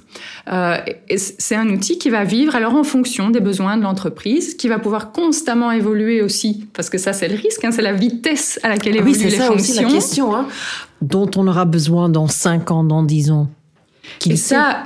Euh, 0.52 0.76
c'est 1.16 1.56
un 1.56 1.68
outil 1.68 1.98
qui 1.98 2.10
va 2.10 2.24
vivre 2.24 2.54
alors 2.54 2.74
en 2.74 2.84
fonction 2.84 3.30
des 3.30 3.40
besoins 3.40 3.76
de 3.76 3.82
l'entreprise, 3.82 4.54
qui 4.54 4.68
va 4.68 4.78
pouvoir 4.78 5.12
constamment 5.12 5.70
évoluer 5.72 6.22
aussi, 6.22 6.66
parce 6.72 6.90
que 6.90 6.98
ça, 6.98 7.12
c'est 7.12 7.28
le 7.28 7.36
risque, 7.36 7.64
hein, 7.64 7.70
c'est 7.72 7.82
la 7.82 7.92
vitesse 7.92 8.60
à 8.62 8.68
laquelle 8.68 8.94
ah 8.96 9.00
évoluent 9.00 9.16
oui, 9.16 9.24
les 9.24 9.30
ça 9.30 9.44
fonctions. 9.44 9.72
Aussi 9.72 9.84
la 9.84 9.90
question, 9.90 10.34
hein, 10.34 10.46
dont 11.02 11.30
on 11.36 11.46
aura 11.46 11.64
besoin 11.64 12.08
dans 12.08 12.28
5 12.28 12.70
ans, 12.70 12.84
dans 12.84 13.02
10 13.02 13.30
ans. 13.30 13.48
Et 14.26 14.36
ça, 14.36 14.84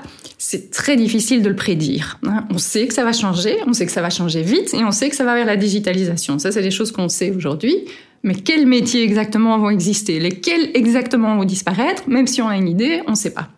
c'est 0.50 0.72
très 0.72 0.96
difficile 0.96 1.42
de 1.42 1.48
le 1.48 1.54
prédire. 1.54 2.18
Hein. 2.26 2.44
On 2.50 2.58
sait 2.58 2.88
que 2.88 2.92
ça 2.92 3.04
va 3.04 3.12
changer, 3.12 3.58
on 3.68 3.72
sait 3.72 3.86
que 3.86 3.92
ça 3.92 4.02
va 4.02 4.10
changer 4.10 4.42
vite 4.42 4.74
et 4.74 4.82
on 4.82 4.90
sait 4.90 5.08
que 5.08 5.14
ça 5.14 5.22
va 5.24 5.36
vers 5.36 5.46
la 5.46 5.56
digitalisation. 5.56 6.40
Ça, 6.40 6.50
c'est 6.50 6.60
des 6.60 6.72
choses 6.72 6.90
qu'on 6.90 7.08
sait 7.08 7.30
aujourd'hui. 7.30 7.84
Mais 8.24 8.34
quels 8.34 8.66
métiers 8.66 9.04
exactement 9.04 9.56
vont 9.60 9.70
exister? 9.70 10.18
Lesquels 10.18 10.72
exactement 10.74 11.36
vont 11.36 11.44
disparaître? 11.44 12.02
Même 12.08 12.26
si 12.26 12.42
on 12.42 12.48
a 12.48 12.56
une 12.56 12.66
idée, 12.66 13.00
on 13.06 13.12
ne 13.12 13.16
sait 13.16 13.30
pas. 13.30 13.48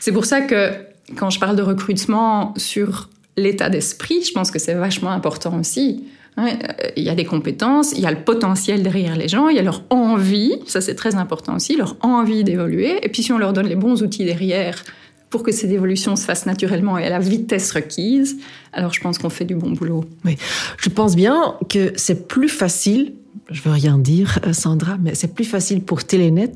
C'est 0.00 0.12
pour 0.12 0.26
ça 0.26 0.42
que 0.42 0.72
quand 1.16 1.30
je 1.30 1.40
parle 1.40 1.56
de 1.56 1.62
recrutement 1.62 2.52
sur 2.58 3.08
l'état 3.38 3.70
d'esprit, 3.70 4.22
je 4.22 4.32
pense 4.32 4.50
que 4.50 4.58
c'est 4.58 4.74
vachement 4.74 5.12
important 5.12 5.58
aussi. 5.58 6.04
Hein. 6.36 6.50
Il 6.98 7.04
y 7.04 7.08
a 7.08 7.14
des 7.14 7.24
compétences, 7.24 7.92
il 7.92 8.00
y 8.00 8.06
a 8.06 8.10
le 8.10 8.22
potentiel 8.22 8.82
derrière 8.82 9.16
les 9.16 9.28
gens, 9.28 9.48
il 9.48 9.56
y 9.56 9.60
a 9.60 9.62
leur 9.62 9.82
envie, 9.88 10.56
ça 10.66 10.82
c'est 10.82 10.94
très 10.94 11.14
important 11.14 11.56
aussi, 11.56 11.74
leur 11.74 11.96
envie 12.02 12.44
d'évoluer. 12.44 12.98
Et 13.02 13.08
puis 13.08 13.22
si 13.22 13.32
on 13.32 13.38
leur 13.38 13.54
donne 13.54 13.66
les 13.66 13.76
bons 13.76 14.02
outils 14.02 14.26
derrière 14.26 14.84
pour 15.30 15.42
que 15.42 15.52
cette 15.52 15.70
évolution 15.70 16.16
se 16.16 16.24
fasse 16.24 16.46
naturellement 16.46 16.98
et 16.98 17.06
à 17.06 17.10
la 17.10 17.18
vitesse 17.18 17.72
requise, 17.72 18.38
alors 18.72 18.92
je 18.92 19.00
pense 19.00 19.18
qu'on 19.18 19.30
fait 19.30 19.44
du 19.44 19.54
bon 19.54 19.72
boulot. 19.72 20.04
Oui, 20.24 20.36
je 20.78 20.88
pense 20.88 21.16
bien 21.16 21.56
que 21.68 21.92
c'est 21.96 22.28
plus 22.28 22.48
facile 22.48 23.14
je 23.50 23.62
veux 23.62 23.70
rien 23.70 23.98
dire, 23.98 24.40
euh, 24.46 24.52
Sandra, 24.52 24.98
mais 24.98 25.14
c'est 25.14 25.34
plus 25.34 25.44
facile 25.44 25.82
pour 25.82 26.04
Telenet 26.04 26.52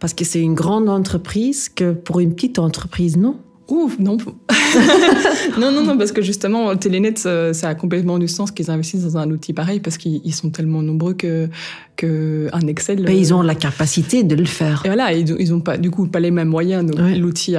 parce 0.00 0.14
que 0.14 0.24
c'est 0.24 0.40
une 0.40 0.54
grande 0.54 0.88
entreprise 0.88 1.68
que 1.68 1.92
pour 1.92 2.20
une 2.20 2.34
petite 2.34 2.58
entreprise, 2.58 3.16
non? 3.16 3.38
Ouf, 3.68 3.98
non. 3.98 4.16
non, 5.60 5.72
non, 5.72 5.82
non, 5.82 5.96
parce 5.96 6.12
que 6.12 6.22
justement, 6.22 6.74
Telenet, 6.76 7.14
ça 7.16 7.68
a 7.68 7.74
complètement 7.74 8.18
du 8.18 8.28
sens 8.28 8.50
qu'ils 8.50 8.70
investissent 8.70 9.04
dans 9.04 9.18
un 9.18 9.30
outil 9.30 9.52
pareil 9.52 9.80
parce 9.80 9.98
qu'ils 9.98 10.34
sont 10.34 10.50
tellement 10.50 10.82
nombreux 10.82 11.14
que 11.14 11.48
qu'un 11.96 12.66
Excel. 12.66 13.04
Mais 13.04 13.18
ils 13.18 13.32
ont 13.32 13.42
la 13.42 13.54
capacité 13.54 14.22
de 14.22 14.34
le 14.34 14.44
faire. 14.44 14.82
Et 14.84 14.88
voilà, 14.88 15.12
ils, 15.12 15.34
ils 15.38 15.54
ont 15.54 15.60
pas, 15.60 15.76
du 15.76 15.90
coup, 15.90 16.06
pas 16.06 16.20
les 16.20 16.30
mêmes 16.30 16.48
moyens. 16.48 16.84
Donc, 16.84 16.98
l'outil 17.16 17.56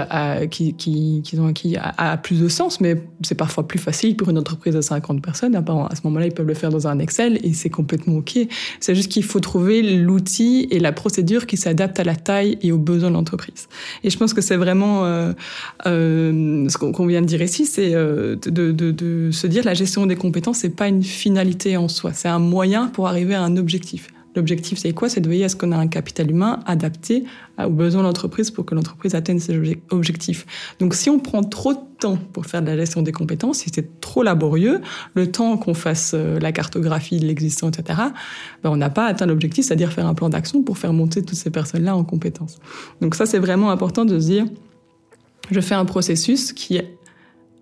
qu'ils 0.50 0.75
qui, 0.75 1.22
qui 1.24 1.39
ont 1.39 1.48
acquis 1.48 1.77
a, 1.77 2.17
plus 2.17 2.41
de 2.41 2.48
sens, 2.48 2.81
mais 2.81 3.01
c'est 3.22 3.36
parfois 3.36 3.67
plus 3.67 3.79
facile 3.79 4.15
pour 4.15 4.29
une 4.29 4.38
entreprise 4.38 4.75
de 4.75 4.81
50 4.81 5.22
personnes. 5.22 5.55
À 5.55 5.95
ce 5.95 6.01
moment-là, 6.05 6.25
ils 6.27 6.34
peuvent 6.34 6.48
le 6.48 6.53
faire 6.53 6.69
dans 6.69 6.88
un 6.88 7.00
Excel 7.00 7.39
et 7.43 7.53
c'est 7.53 7.69
complètement 7.69 8.17
OK. 8.17 8.38
C'est 8.79 8.95
juste 8.95 9.12
qu'il 9.12 9.24
faut 9.24 9.39
trouver 9.39 9.81
l'outil 9.81 10.67
et 10.72 10.79
la 10.79 10.91
procédure 10.91 11.45
qui 11.45 11.57
s'adapte 11.57 12.00
à 12.00 12.03
la 12.03 12.15
taille 12.15 12.57
et 12.62 12.72
aux 12.72 12.77
besoins 12.77 13.10
de 13.10 13.15
l'entreprise. 13.15 13.67
Et 14.03 14.10
je 14.10 14.17
pense 14.17 14.34
que 14.34 14.41
c'est 14.41 14.57
vraiment 14.57 15.05
euh, 15.05 15.34
euh, 15.86 16.67
ce 16.69 16.77
qu'on 16.77 17.04
vient 17.07 17.21
de 17.21 17.27
dire 17.27 17.41
ici, 17.41 17.65
c'est 17.65 17.93
euh, 17.93 18.35
de, 18.35 19.29
se 19.31 19.47
dire 19.47 19.63
la 19.63 19.74
gestion 19.74 20.05
des 20.05 20.15
compétences, 20.15 20.59
c'est 20.59 20.69
pas 20.69 20.88
une 20.88 21.03
finalité 21.03 21.77
en 21.77 21.88
soi, 21.88 22.13
c'est 22.13 22.27
un 22.27 22.39
moyen 22.39 22.88
pour 22.88 23.07
arriver 23.07 23.35
à 23.35 23.43
un 23.43 23.57
objectif. 23.57 24.09
L'objectif, 24.35 24.77
c'est 24.77 24.91
quoi? 24.91 25.07
C'est 25.07 25.21
de 25.21 25.29
veiller 25.29 25.45
à 25.45 25.50
ce 25.50 25.55
qu'on 25.55 25.71
a 25.71 25.77
un 25.77 25.88
capital 25.88 26.29
humain 26.29 26.59
adapté 26.65 27.24
aux 27.57 27.69
besoins 27.69 28.01
de 28.01 28.07
l'entreprise 28.07 28.51
pour 28.51 28.65
que 28.65 28.75
l'entreprise 28.75 29.15
atteigne 29.15 29.39
ses 29.39 29.57
objectifs. 29.91 30.45
Donc, 30.79 30.93
si 30.93 31.09
on 31.09 31.19
prend 31.19 31.41
trop 31.41 31.71
de 31.71 31.79
temps 32.00 32.17
pour 32.33 32.45
faire 32.45 32.62
de 32.62 32.67
la 32.67 32.75
gestion 32.75 33.01
des 33.01 33.13
compétences, 33.13 33.59
si 33.59 33.71
c'est 33.74 34.01
trop 34.01 34.24
laborieux, 34.24 34.81
le 35.13 35.31
temps 35.31 35.55
qu'on 35.55 35.74
fasse 35.74 36.13
la 36.13 36.51
cartographie 36.51 37.17
de 37.21 37.25
l'existant, 37.25 37.69
etc., 37.69 37.97
ben 38.62 38.71
on 38.71 38.75
n'a 38.75 38.89
pas 38.89 39.05
atteint 39.05 39.25
l'objectif, 39.25 39.63
c'est-à-dire 39.63 39.93
faire 39.93 40.05
un 40.05 40.13
plan 40.13 40.27
d'action 40.27 40.63
pour 40.63 40.77
faire 40.77 40.91
monter 40.91 41.24
toutes 41.24 41.38
ces 41.38 41.50
personnes-là 41.50 41.95
en 41.95 42.03
compétences. 42.03 42.57
Donc, 43.00 43.15
ça, 43.15 43.25
c'est 43.25 43.39
vraiment 43.39 43.71
important 43.71 44.03
de 44.03 44.19
se 44.19 44.25
dire 44.25 44.45
je 45.51 45.59
fais 45.59 45.75
un 45.75 45.85
processus 45.85 46.53
qui 46.53 46.77
est 46.77 46.94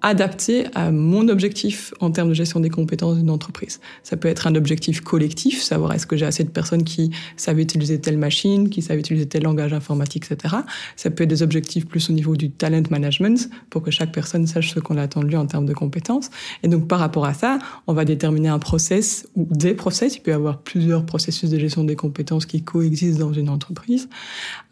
adapté 0.04 0.66
à 0.76 0.92
mon 0.92 1.30
objectif 1.30 1.94
en 2.02 2.12
termes 2.12 2.30
de 2.30 2.34
gestion 2.34 2.60
des 2.60 2.70
compétences 2.70 3.18
d'une 3.18 3.30
entreprise. 3.30 3.80
Ça 4.04 4.18
peut 4.18 4.28
être 4.28 4.48
un 4.48 4.56
objectif 4.56 5.00
collectif, 5.00 5.62
savoir 5.62 5.94
est-ce 5.94 6.06
que 6.06 6.18
j'ai 6.18 6.26
assez 6.26 6.44
de 6.44 6.50
personnes 6.50 6.84
qui 6.84 7.12
savent 7.38 7.60
utiliser 7.60 8.00
telle 8.00 8.18
machine, 8.18 8.70
qui 8.70 8.82
savent 8.82 9.00
utiliser 9.00 9.26
tel 9.26 9.44
langage 9.44 9.72
informatique, 9.72 10.30
etc. 10.30 10.56
Ça 10.98 11.10
peut 11.10 11.24
être 11.24 11.30
des 11.30 11.42
objectifs 11.42 11.88
plus 11.88 12.10
au 12.10 12.14
niveau 12.14 12.36
du 12.36 12.52
talent 12.52 12.84
management, 12.90 13.50
pour 13.70 13.82
que 13.82 13.92
chaque 13.92 14.12
personne 14.12 14.46
sache 14.46 14.74
ce 14.74 14.82
qu'on 14.82 14.98
attend 14.98 15.22
de 15.22 15.28
lui 15.28 15.38
en 15.38 15.46
termes 15.46 15.66
de 15.66 15.74
compétences. 15.74 16.30
Et 16.64 16.68
donc 16.68 16.90
par 16.90 17.00
rapport 17.00 17.26
à 17.26 17.34
ça, 17.34 17.60
on 17.88 17.94
va 17.94 18.04
déterminer 18.04 18.50
un 18.50 18.60
process 18.60 19.28
ou 19.36 19.48
des 19.52 19.74
process. 19.74 20.18
Il 20.18 20.20
peut 20.20 20.32
y 20.32 20.34
avoir 20.34 20.60
plusieurs 20.60 21.06
processus 21.06 21.50
de 21.50 21.58
gestion 21.58 21.86
des 21.86 21.96
compétences 21.96 22.46
qui 22.46 22.62
coexistent 22.62 23.20
dans 23.20 23.34
une 23.34 23.48
entreprise 23.48 24.10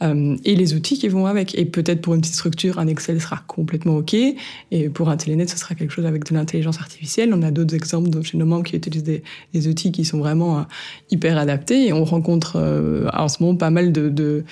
euh, 0.04 0.36
et 0.44 0.56
les 0.56 0.74
outils 0.74 1.00
qui 1.00 1.08
vont 1.08 1.26
avec. 1.26 1.58
Et 1.58 1.64
peut-être 1.64 2.02
pour 2.02 2.16
une 2.16 2.22
petite 2.22 2.36
structure, 2.36 2.80
un 2.80 2.88
Excel 2.88 3.22
sera 3.22 3.38
complètement 3.48 3.96
OK. 3.96 4.14
Et 4.14 4.90
pour 4.90 5.10
un 5.10 5.21
Ce 5.22 5.58
sera 5.58 5.76
quelque 5.76 5.92
chose 5.92 6.06
avec 6.06 6.26
de 6.30 6.34
l'intelligence 6.34 6.80
artificielle. 6.80 7.34
On 7.34 7.42
a 7.42 7.52
d'autres 7.52 7.76
exemples 7.76 8.10
chez 8.24 8.38
nos 8.38 8.46
membres 8.46 8.64
qui 8.64 8.76
utilisent 8.76 9.04
des, 9.04 9.68
outils 9.68 9.92
qui 9.92 10.06
sont 10.06 10.20
vraiment 10.20 10.60
euh, 10.60 10.62
hyper 11.10 11.38
adaptés. 11.38 11.88
Et 11.88 11.94
on 11.94 12.04
rencontre 12.04 12.58
euh, 12.58 13.08
en 13.14 13.28
ce 13.28 13.42
moment 13.42 13.58
pas 13.58 13.70
mal 13.70 13.92
de 13.92 14.44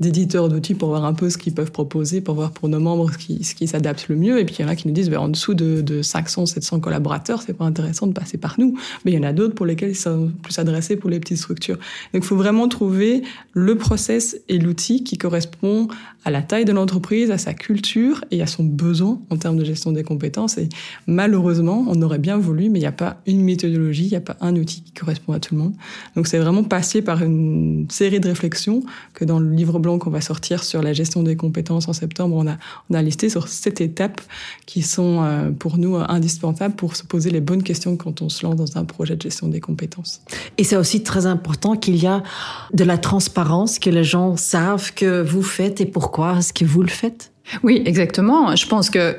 d'éditeurs 0.00 0.48
d'outils 0.48 0.74
pour 0.74 0.90
voir 0.90 1.04
un 1.04 1.14
peu 1.14 1.28
ce 1.30 1.38
qu'ils 1.38 1.54
peuvent 1.54 1.72
proposer, 1.72 2.20
pour 2.20 2.34
voir 2.34 2.52
pour 2.52 2.68
nos 2.68 2.78
membres 2.78 3.10
ce 3.12 3.18
qui, 3.18 3.44
ce 3.44 3.54
qui 3.54 3.66
s'adapte 3.66 4.08
le 4.08 4.16
mieux. 4.16 4.38
Et 4.38 4.44
puis 4.44 4.56
il 4.58 4.62
y 4.62 4.64
en 4.64 4.68
a 4.68 4.76
qui 4.76 4.86
nous 4.86 4.94
disent, 4.94 5.10
ben, 5.10 5.18
en 5.18 5.28
dessous 5.28 5.54
de, 5.54 5.80
de 5.80 6.02
500, 6.02 6.46
700 6.46 6.80
collaborateurs, 6.80 7.42
c'est 7.42 7.52
pas 7.52 7.64
intéressant 7.64 8.06
de 8.06 8.12
passer 8.12 8.38
par 8.38 8.56
nous. 8.58 8.78
Mais 9.04 9.12
il 9.12 9.14
y 9.14 9.18
en 9.18 9.24
a 9.24 9.32
d'autres 9.32 9.54
pour 9.54 9.66
lesquels 9.66 9.90
ils 9.90 9.96
sont 9.96 10.30
plus 10.42 10.58
adressés 10.58 10.96
pour 10.96 11.10
les 11.10 11.18
petites 11.18 11.38
structures. 11.38 11.76
Donc 12.12 12.22
il 12.22 12.26
faut 12.26 12.36
vraiment 12.36 12.68
trouver 12.68 13.22
le 13.52 13.76
process 13.76 14.38
et 14.48 14.58
l'outil 14.58 15.02
qui 15.02 15.18
correspond 15.18 15.88
à 16.24 16.30
la 16.30 16.42
taille 16.42 16.64
de 16.64 16.72
l'entreprise, 16.72 17.30
à 17.30 17.38
sa 17.38 17.54
culture 17.54 18.24
et 18.30 18.42
à 18.42 18.46
son 18.46 18.64
besoin 18.64 19.20
en 19.30 19.36
termes 19.36 19.56
de 19.56 19.64
gestion 19.64 19.92
des 19.92 20.04
compétences. 20.04 20.58
Et 20.58 20.68
malheureusement, 21.06 21.84
on 21.88 22.02
aurait 22.02 22.18
bien 22.18 22.36
voulu, 22.36 22.68
mais 22.68 22.78
il 22.78 22.82
n'y 22.82 22.86
a 22.86 22.92
pas 22.92 23.20
une 23.26 23.42
méthodologie, 23.42 24.04
il 24.04 24.10
n'y 24.10 24.16
a 24.16 24.20
pas 24.20 24.36
un 24.40 24.54
outil 24.56 24.82
qui 24.82 24.92
correspond 24.92 25.32
à 25.32 25.40
tout 25.40 25.54
le 25.54 25.62
monde. 25.62 25.74
Donc 26.16 26.26
c'est 26.26 26.38
vraiment 26.38 26.64
passer 26.64 27.02
par 27.02 27.22
une 27.22 27.86
série 27.90 28.20
de 28.20 28.28
réflexions 28.28 28.82
que 29.14 29.24
dans 29.24 29.40
le 29.40 29.50
livre 29.50 29.78
blanc 29.78 29.87
qu'on 29.96 30.10
va 30.10 30.20
sortir 30.20 30.62
sur 30.62 30.82
la 30.82 30.92
gestion 30.92 31.22
des 31.22 31.36
compétences 31.36 31.88
en 31.88 31.94
septembre, 31.94 32.36
on 32.36 32.46
a, 32.46 32.56
on 32.90 32.94
a 32.94 33.00
listé 33.00 33.30
sur 33.30 33.48
sept 33.48 33.80
étapes 33.80 34.20
qui 34.66 34.82
sont 34.82 35.22
euh, 35.22 35.50
pour 35.50 35.78
nous 35.78 35.96
indispensables 35.96 36.74
pour 36.74 36.96
se 36.96 37.04
poser 37.04 37.30
les 37.30 37.40
bonnes 37.40 37.62
questions 37.62 37.96
quand 37.96 38.20
on 38.20 38.28
se 38.28 38.44
lance 38.44 38.56
dans 38.56 38.76
un 38.76 38.84
projet 38.84 39.16
de 39.16 39.22
gestion 39.22 39.48
des 39.48 39.60
compétences. 39.60 40.20
Et 40.58 40.64
c'est 40.64 40.76
aussi 40.76 41.02
très 41.02 41.24
important 41.24 41.76
qu'il 41.76 41.96
y 41.96 42.06
a 42.06 42.22
de 42.74 42.84
la 42.84 42.98
transparence, 42.98 43.78
que 43.78 43.88
les 43.90 44.04
gens 44.04 44.36
savent 44.36 44.92
que 44.92 45.22
vous 45.22 45.42
faites 45.42 45.80
et 45.80 45.86
pourquoi 45.86 46.38
est-ce 46.38 46.52
que 46.52 46.64
vous 46.64 46.82
le 46.82 46.88
faites. 46.88 47.32
Oui, 47.62 47.82
exactement. 47.86 48.54
Je 48.56 48.66
pense 48.66 48.90
que 48.90 49.16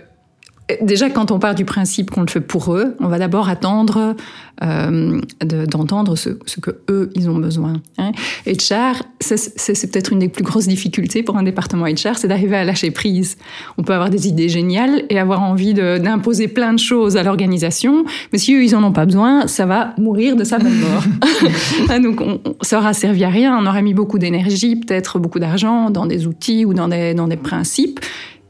Déjà, 0.82 1.10
quand 1.10 1.32
on 1.32 1.40
part 1.40 1.56
du 1.56 1.66
principe 1.66 2.12
qu'on 2.12 2.22
le 2.22 2.28
fait 2.28 2.42
pour 2.42 2.76
eux, 2.76 2.96
on 3.00 3.08
va 3.08 3.18
d'abord 3.18 3.50
attendre 3.50 4.16
euh, 4.64 5.20
d'entendre 5.42 6.16
ce, 6.16 6.38
ce, 6.46 6.60
que 6.60 6.82
eux 6.90 7.10
ils 7.16 7.30
ont 7.30 7.38
besoin. 7.38 7.82
Hein. 7.98 8.12
HR, 8.46 9.04
c'est 9.20 9.92
peut-être 9.92 10.14
une 10.14 10.20
des 10.20 10.30
plus 10.30 10.44
grosses 10.44 10.68
difficultés 10.68 11.24
pour 11.24 11.38
un 11.38 11.44
département 11.44 11.86
HR, 11.86 12.18
c'est 12.18 12.28
d'arriver 12.28 12.58
à 12.58 12.64
lâcher 12.64 12.92
prise. 12.92 13.38
On 13.78 13.84
peut 13.84 13.94
avoir 13.94 14.10
des 14.10 14.28
idées 14.28 14.50
géniales 14.50 15.06
et 15.10 15.18
avoir 15.18 15.42
envie 15.42 15.74
d'imposer 15.74 16.48
plein 16.48 16.74
de 16.74 16.80
choses 16.80 17.18
à 17.18 17.24
l'organisation, 17.24 18.06
mais 18.32 18.38
si 18.38 18.54
eux 18.54 18.64
ils 18.64 18.76
en 18.76 18.84
ont 18.84 18.92
pas 18.92 19.06
besoin, 19.06 19.48
ça 19.48 19.66
va 19.66 19.96
mourir 19.98 20.36
de 20.36 20.44
sa 20.44 20.60
bonne 20.60 20.80
mort. 20.80 21.04
Hein, 21.90 22.02
donc, 22.02 22.22
on, 22.22 22.40
ça 22.62 22.80
aura 22.80 22.94
servi 22.94 23.24
à 23.24 23.30
rien. 23.30 23.58
On 23.58 23.66
aurait 23.66 23.82
mis 23.82 23.94
beaucoup 23.94 24.20
d'énergie, 24.20 24.76
peut-être 24.76 25.18
beaucoup 25.18 25.40
d'argent 25.40 25.90
dans 25.90 26.06
des 26.06 26.28
outils 26.28 26.66
ou 26.66 26.74
dans 26.74 26.88
des, 26.88 27.14
dans 27.14 27.28
des 27.28 27.38
principes 27.38 28.00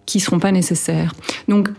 qui 0.06 0.20
seront 0.20 0.40
pas 0.40 0.52
nécessaires. 0.52 1.14
Donc 1.48 1.70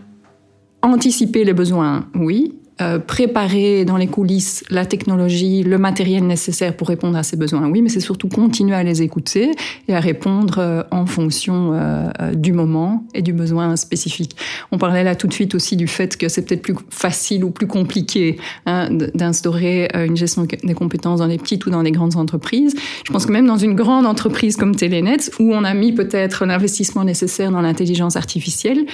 anticiper 0.81 1.43
les 1.43 1.53
besoins, 1.53 2.07
oui. 2.15 2.53
Euh, 2.81 2.97
préparer 2.97 3.85
dans 3.85 3.97
les 3.97 4.07
coulisses 4.07 4.63
la 4.71 4.85
technologie, 4.85 5.61
le 5.61 5.77
matériel 5.77 6.25
nécessaire 6.25 6.75
pour 6.75 6.87
répondre 6.87 7.15
à 7.15 7.21
ces 7.21 7.37
besoins, 7.37 7.69
oui, 7.69 7.81
mais 7.83 7.89
c'est 7.89 7.99
surtout 7.99 8.27
continuer 8.27 8.73
à 8.73 8.81
les 8.81 9.03
écouter 9.03 9.51
et 9.87 9.93
à 9.93 9.99
répondre 9.99 10.55
euh, 10.57 10.83
en 10.89 11.05
fonction 11.05 11.73
euh, 11.73 12.09
du 12.33 12.53
moment 12.53 13.03
et 13.13 13.21
du 13.21 13.33
besoin 13.33 13.75
spécifique. 13.75 14.35
On 14.71 14.79
parlait 14.79 15.03
là 15.03 15.15
tout 15.15 15.27
de 15.27 15.33
suite 15.33 15.53
aussi 15.53 15.75
du 15.75 15.85
fait 15.85 16.17
que 16.17 16.27
c'est 16.27 16.43
peut-être 16.43 16.63
plus 16.63 16.75
facile 16.89 17.43
ou 17.43 17.51
plus 17.51 17.67
compliqué 17.67 18.39
hein, 18.65 18.89
d'instaurer 19.13 19.89
une 19.93 20.17
gestion 20.17 20.47
des 20.63 20.73
compétences 20.73 21.19
dans 21.19 21.27
les 21.27 21.37
petites 21.37 21.65
ou 21.67 21.69
dans 21.69 21.83
les 21.83 21.91
grandes 21.91 22.15
entreprises. 22.15 22.73
Je 23.05 23.11
pense 23.11 23.27
que 23.27 23.31
même 23.31 23.45
dans 23.45 23.57
une 23.57 23.75
grande 23.75 24.07
entreprise 24.07 24.55
comme 24.55 24.75
Telenet, 24.75 25.29
où 25.39 25.53
on 25.53 25.63
a 25.65 25.73
mis 25.75 25.91
peut-être 25.91 26.45
l'investissement 26.45 27.03
nécessaire 27.03 27.51
dans 27.51 27.61
l'intelligence 27.61 28.15
artificielle, 28.15 28.85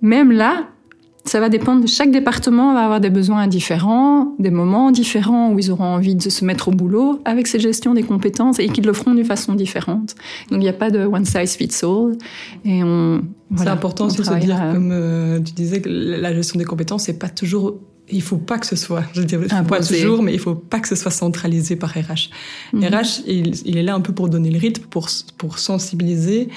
même 0.00 0.32
là, 0.32 0.68
ça 1.28 1.40
va 1.40 1.48
dépendre 1.48 1.82
de 1.82 1.86
chaque 1.86 2.10
département, 2.10 2.74
va 2.74 2.84
avoir 2.84 3.00
des 3.00 3.10
besoins 3.10 3.46
différents, 3.46 4.34
des 4.38 4.50
moments 4.50 4.90
différents 4.90 5.52
où 5.52 5.58
ils 5.58 5.70
auront 5.70 5.84
envie 5.84 6.14
de 6.14 6.28
se 6.28 6.44
mettre 6.44 6.68
au 6.68 6.70
boulot 6.70 7.20
avec 7.24 7.46
cette 7.46 7.60
gestion 7.60 7.94
des 7.94 8.02
compétences 8.02 8.58
et 8.58 8.68
qu'ils 8.68 8.84
le 8.84 8.92
feront 8.92 9.14
d'une 9.14 9.24
façon 9.24 9.54
différente. 9.54 10.14
Donc 10.50 10.60
il 10.60 10.64
n'y 10.64 10.68
a 10.68 10.72
pas 10.72 10.90
de 10.90 11.00
one 11.00 11.24
size 11.24 11.56
fits 11.56 11.70
all. 11.82 12.16
Et 12.64 12.82
on, 12.82 13.22
c'est 13.56 13.68
important 13.68 14.06
aussi 14.06 14.18
de 14.18 14.22
se 14.24 14.34
dire, 14.34 14.56
comme 14.72 14.90
euh, 14.92 15.40
tu 15.40 15.52
disais, 15.52 15.80
que 15.80 15.88
la 15.88 16.34
gestion 16.34 16.58
des 16.58 16.64
compétences, 16.64 17.04
c'est 17.04 17.18
pas 17.18 17.28
toujours 17.28 17.78
il 18.08 18.22
faut 18.22 18.36
pas 18.36 18.58
que 18.58 18.66
ce 18.66 18.76
soit, 18.76 19.02
je 19.14 19.22
dirais 19.22 19.46
pas 19.66 19.80
toujours, 19.80 20.22
mais 20.22 20.32
il 20.32 20.38
faut 20.38 20.54
pas 20.54 20.78
que 20.78 20.86
ce 20.86 20.94
soit 20.94 21.10
centralisé 21.10 21.74
par 21.74 21.90
RH. 21.90 22.30
Mhm. 22.72 22.84
RH, 22.84 23.22
il, 23.26 23.52
il, 23.66 23.76
est 23.76 23.82
là 23.82 23.94
un 23.94 24.00
peu 24.00 24.12
pour 24.12 24.28
donner 24.28 24.50
le 24.50 24.58
rythme, 24.58 24.84
pour, 24.84 25.08
pour 25.38 25.58
sensibiliser, 25.58 26.48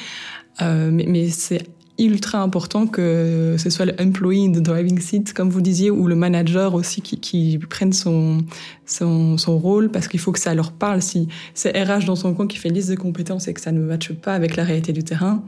euh, 0.61 0.91
mais, 0.91 1.05
mais 1.07 1.29
c'est 1.29 1.63
ultra 1.99 2.41
important 2.41 2.87
que 2.87 3.55
ce 3.57 3.69
soit 3.69 3.85
l'employee 3.85 4.47
in 4.47 4.51
the 4.51 4.61
driving 4.61 4.99
seat, 4.99 5.33
comme 5.33 5.49
vous 5.49 5.61
disiez, 5.61 5.91
ou 5.91 6.07
le 6.07 6.15
manager 6.15 6.73
aussi 6.73 7.01
qui, 7.01 7.59
prenne 7.69 7.93
son, 7.93 8.39
son, 8.85 9.37
rôle, 9.59 9.89
parce 9.89 10.07
qu'il 10.07 10.19
faut 10.19 10.31
que 10.31 10.39
ça 10.39 10.53
leur 10.53 10.71
parle. 10.71 11.01
Si 11.01 11.27
c'est 11.53 11.71
RH 11.71 12.05
dans 12.05 12.15
son 12.15 12.33
coin 12.33 12.47
qui 12.47 12.57
fait 12.57 12.69
liste 12.69 12.89
de 12.89 12.95
compétences 12.95 13.47
et 13.47 13.53
que 13.53 13.61
ça 13.61 13.71
ne 13.71 13.81
matche 13.81 14.13
pas 14.13 14.33
avec 14.33 14.55
la 14.55 14.63
réalité 14.63 14.93
du 14.93 15.03
terrain, 15.03 15.43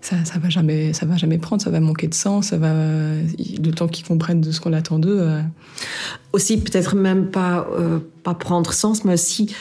ça, 0.00 0.24
ça 0.24 0.38
va 0.38 0.48
jamais, 0.48 0.92
va 1.02 1.16
jamais 1.16 1.38
prendre, 1.38 1.62
ça 1.62 1.70
va 1.70 1.80
manquer 1.80 2.06
de 2.06 2.14
sens, 2.14 2.48
ça 2.48 2.58
va, 2.58 2.72
le 2.74 3.70
temps 3.72 3.88
qu'ils 3.88 4.06
comprennent 4.06 4.40
de 4.40 4.52
ce 4.52 4.60
qu'on 4.60 4.72
attend 4.72 4.98
d'eux. 4.98 5.18
Euh. 5.20 5.42
Aussi, 6.32 6.58
peut-être 6.58 6.94
même 6.94 7.30
pas, 7.30 7.66
euh, 7.76 7.98
pas 8.22 8.34
prendre 8.34 8.72
sens, 8.72 9.04
mais 9.04 9.14
aussi 9.14 9.54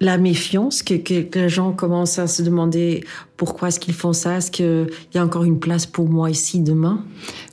la 0.00 0.18
méfiance, 0.18 0.82
que, 0.82 0.94
que, 0.94 1.38
les 1.38 1.48
gens 1.48 1.72
commencent 1.72 2.18
à 2.18 2.26
se 2.28 2.42
demander 2.42 3.04
pourquoi 3.38 3.68
est-ce 3.68 3.78
qu'ils 3.78 3.94
font 3.94 4.12
ça? 4.12 4.38
Est-ce 4.38 4.50
qu'il 4.50 4.88
y 5.14 5.18
a 5.18 5.24
encore 5.24 5.44
une 5.44 5.60
place 5.60 5.86
pour 5.86 6.08
moi 6.08 6.28
ici 6.28 6.58
demain? 6.58 7.04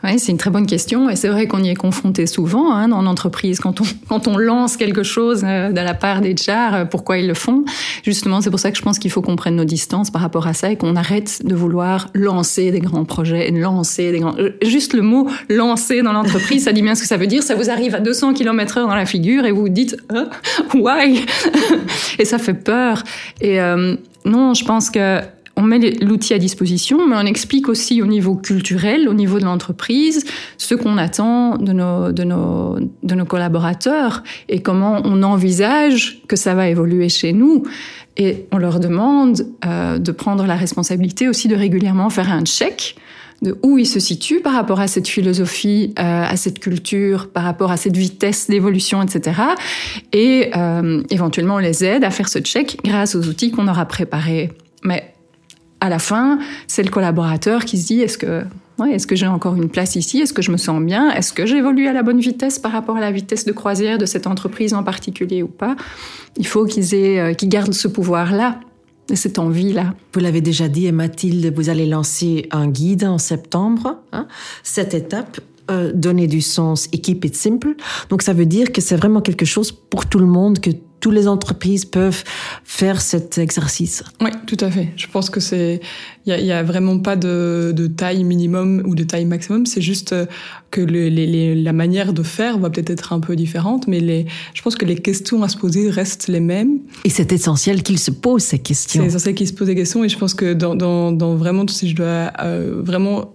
Oui, 0.04 0.18
c'est 0.18 0.32
une 0.32 0.40
très 0.40 0.50
bonne 0.50 0.66
question. 0.66 1.12
Et 1.12 1.16
c'est 1.16 1.28
vrai 1.28 1.48
qu'on 1.48 1.64
y 1.64 1.70
est 1.70 1.76
confronté 1.76 2.26
souvent 2.26 2.74
hein, 2.74 2.88
dans 2.88 3.04
l'entreprise. 3.04 3.60
Quand 3.60 3.82
on, 3.82 3.84
quand 4.10 4.28
on 4.28 4.36
lance 4.36 4.78
quelque 4.78 5.04
chose 5.04 5.44
euh, 5.46 5.70
de 5.70 5.80
la 5.80 5.94
part 5.94 6.22
des 6.22 6.36
chars, 6.36 6.74
euh, 6.74 6.86
pourquoi 6.86 7.20
ils 7.20 7.28
le 7.28 7.36
font? 7.36 7.66
Justement, 8.04 8.42
c'est 8.42 8.50
pour 8.50 8.60
ça 8.60 8.72
que 8.72 8.78
je 8.78 8.82
pense 8.82 8.98
qu'il 8.98 9.12
faut 9.12 9.22
qu'on 9.22 9.36
prenne 9.36 9.58
nos 9.58 9.64
distances 9.64 10.10
par 10.10 10.24
rapport 10.24 10.48
à 10.48 10.56
ça 10.56 10.72
et 10.72 10.76
qu'on 10.76 10.96
arrête 10.96 11.46
de 11.46 11.54
vouloir 11.54 12.08
lancer 12.16 12.72
des 12.72 12.80
grands 12.80 13.06
projets, 13.06 13.52
lancer 13.52 14.12
des 14.12 14.20
grands... 14.20 14.36
Euh, 14.40 14.58
juste 14.64 14.96
le 14.96 15.04
mot 15.04 15.30
lancer 15.50 16.02
dans 16.02 16.14
l'entreprise, 16.14 16.64
ça 16.64 16.74
dit 16.74 16.82
bien 16.82 16.96
ce 16.96 17.04
que 17.04 17.08
ça 17.08 17.18
veut 17.18 17.28
dire. 17.28 17.44
Ça 17.44 17.54
vous 17.54 17.70
arrive 17.70 17.94
à 17.94 18.00
200 18.00 18.34
km 18.34 18.80
heure 18.80 18.88
dans 18.88 18.96
la 18.96 19.06
figure 19.06 19.46
et 19.46 19.52
vous 19.52 19.62
vous 19.62 19.70
dites 19.70 19.96
hein 20.10 20.30
why? 20.74 21.24
Et 22.18 22.26
ça 22.26 22.40
fait 22.40 22.56
peur. 22.56 23.04
Et 23.40 23.60
non, 24.26 24.54
je 24.54 24.66
pense 24.66 24.90
que 24.90 25.22
met 25.66 25.80
l'outil 26.02 26.34
à 26.34 26.38
disposition, 26.38 27.08
mais 27.08 27.16
on 27.16 27.26
explique 27.26 27.70
aussi 27.70 28.02
au 28.02 28.06
niveau 28.06 28.36
culturel, 28.36 29.10
au 29.10 29.14
niveau 29.14 29.40
de 29.40 29.46
l'entreprise, 29.46 30.26
ce 30.58 30.76
qu'on 30.76 30.98
attend 30.98 31.58
de 31.58 31.74
nos, 31.74 32.12
de, 32.12 32.24
nos, 32.24 32.78
de 33.04 33.16
nos 33.16 33.26
collaborateurs 33.26 34.24
et 34.50 34.62
comment 34.62 35.02
on 35.04 35.24
envisage 35.24 36.22
que 36.28 36.36
ça 36.36 36.54
va 36.54 36.70
évoluer 36.70 37.10
chez 37.10 37.34
nous. 37.34 37.64
Et 38.18 38.48
on 38.52 38.58
leur 38.58 38.80
demande 38.80 39.46
euh, 39.66 39.98
de 39.98 40.12
prendre 40.12 40.46
la 40.46 40.56
responsabilité 40.56 41.28
aussi 41.28 41.48
de 41.48 41.56
régulièrement 41.56 42.10
faire 42.10 42.32
un 42.32 42.46
check 42.46 42.96
de 43.42 43.58
où 43.64 43.78
ils 43.78 43.88
se 43.88 44.00
situent 44.00 44.40
par 44.40 44.54
rapport 44.54 44.80
à 44.80 44.88
cette 44.88 45.08
philosophie, 45.08 45.94
euh, 46.00 46.24
à 46.24 46.38
cette 46.38 46.60
culture, 46.60 47.30
par 47.30 47.44
rapport 47.44 47.72
à 47.72 47.78
cette 47.78 47.98
vitesse 47.98 48.50
d'évolution, 48.50 49.02
etc. 49.02 49.42
Et 50.14 50.52
euh, 50.56 51.04
éventuellement, 51.10 51.56
on 51.56 51.60
les 51.60 51.84
aide 51.84 52.04
à 52.04 52.12
faire 52.12 52.30
ce 52.30 52.40
check 52.40 52.78
grâce 52.84 53.16
aux 53.16 53.28
outils 53.28 53.52
qu'on 53.52 53.68
aura 53.68 53.86
préparés. 53.86 54.52
Mais 54.84 55.15
à 55.82 55.90
la 55.90 56.00
fin, 56.00 56.40
c'est 56.68 56.84
le 56.84 56.90
collaborateur 56.90 57.66
qui 57.66 57.78
se 57.78 57.88
dit 57.88 58.02
est-ce 58.02 58.18
que 58.18 58.44
est-ce 58.84 59.08
que 59.08 59.16
j'ai 59.16 59.28
encore 59.28 59.56
une 59.56 59.70
place 59.70 59.96
ici? 59.96 60.20
Est-ce 60.20 60.34
que 60.34 60.42
je 60.42 60.52
me 60.52 60.58
sens 60.58 60.82
bien? 60.82 61.10
Est-ce 61.12 61.32
que 61.32 61.46
j'évolue 61.46 61.88
à 61.88 61.94
la 61.94 62.04
bonne 62.04 62.20
vitesse 62.20 62.60
par 62.60 62.74
rapport 62.74 62.98
à 62.98 63.00
la 63.00 63.12
vitesse 63.12 63.46
de 63.46 63.54
croisière 63.54 63.98
de 63.98 64.06
cette 64.06 64.28
entreprise 64.28 64.74
en 64.74 64.84
particulier 64.84 65.44
ou 65.44 65.48
pas? 65.48 65.78
Il 66.38 66.46
faut 66.46 66.66
qu'ils 66.66 66.94
aient, 66.94 67.20
euh, 67.20 67.34
qu'ils 67.34 67.50
gardent 67.50 67.74
ce 67.74 67.88
pouvoir-là 67.88 68.60
et 69.10 69.16
cette 69.16 69.40
envie-là. 69.40 69.94
Vous 70.14 70.20
l'avez 70.20 70.42
déjà 70.42 70.68
dit, 70.68 70.92
Mathilde, 70.92 71.54
vous 71.56 71.70
allez 71.70 71.86
lancer 71.86 72.48
un 72.52 72.68
guide 72.68 73.06
en 73.06 73.18
septembre. 73.18 73.98
Hein, 74.12 74.28
cette 74.64 74.94
étape, 74.94 75.40
euh, 75.72 75.92
donner 75.94 76.28
du 76.28 76.42
sens 76.42 76.90
et 76.92 77.00
keep 77.00 77.24
it 77.26 77.36
simple. 77.36 77.76
Donc 78.10 78.24
ça 78.24 78.34
veut 78.34 78.46
dire 78.46 78.72
que 78.72 78.82
c'est 78.82 78.96
vraiment 78.96 79.22
quelque 79.22 79.46
chose 79.46 79.72
pour 79.72 80.06
tout 80.06 80.20
le 80.20 80.26
monde, 80.26 80.60
que 80.60 80.72
toutes 81.00 81.14
les 81.14 81.28
entreprises 81.28 81.86
peuvent 81.86 82.24
faire 82.64 83.02
cet 83.02 83.38
exercice. 83.38 84.04
Oui, 84.22 84.32
tout 84.48 84.58
à 84.60 84.72
fait. 84.72 84.90
Je 84.96 85.08
pense 85.08 85.30
que 85.30 85.40
c'est, 85.40 85.80
il 86.26 86.34
y, 86.34 86.52
a, 86.52 86.64
vraiment 86.64 87.00
pas 87.00 87.16
de, 87.16 87.74
de, 87.76 87.88
taille 87.88 88.24
minimum 88.24 88.82
ou 88.86 88.96
de 88.96 89.04
taille 89.04 89.26
maximum. 89.26 89.66
C'est 89.66 89.82
juste 89.82 90.14
euh, 90.14 90.26
que 90.72 90.82
le, 90.82 91.10
les, 91.10 91.54
la 91.54 91.74
manière 91.74 92.14
de 92.14 92.24
faire 92.24 92.58
va 92.58 92.70
peut-être 92.70 92.90
être 92.90 93.14
un 93.14 93.20
peu 93.20 93.36
différente, 93.36 93.88
mais 93.88 94.00
les, 94.00 94.26
je 94.54 94.62
pense 94.62 94.76
que 94.76 94.86
les 94.86 94.96
questions 94.96 95.44
à 95.44 95.50
se 95.50 95.58
poser 95.58 95.90
restent 95.90 96.28
les 96.28 96.40
mêmes. 96.40 96.80
Et 97.04 97.10
c'est 97.10 97.32
essentiel 97.32 97.84
qu'ils 97.84 98.00
se 98.00 98.12
posent 98.12 98.44
ces 98.44 98.60
questions. 98.60 99.04
C'est 99.04 99.10
essentiel 99.10 99.36
qu'ils 99.36 99.48
se 99.48 99.54
posent 99.54 99.68
des 99.68 99.76
questions, 99.76 100.04
et 100.04 100.10
je 100.10 100.18
pense 100.18 100.34
que 100.34 100.54
dans, 100.54 100.76
dans, 100.76 101.12
dans 101.12 101.36
vraiment, 101.36 101.68
si 101.68 101.90
je 101.90 101.96
dois 101.96 102.32
euh, 102.42 102.82
vraiment 102.82 103.35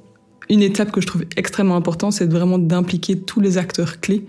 une 0.51 0.63
étape 0.63 0.91
que 0.91 1.01
je 1.01 1.07
trouve 1.07 1.25
extrêmement 1.37 1.77
importante, 1.77 2.13
c'est 2.13 2.31
vraiment 2.31 2.59
d'impliquer 2.59 3.19
tous 3.19 3.41
les 3.41 3.57
acteurs 3.57 4.01
clés, 4.01 4.27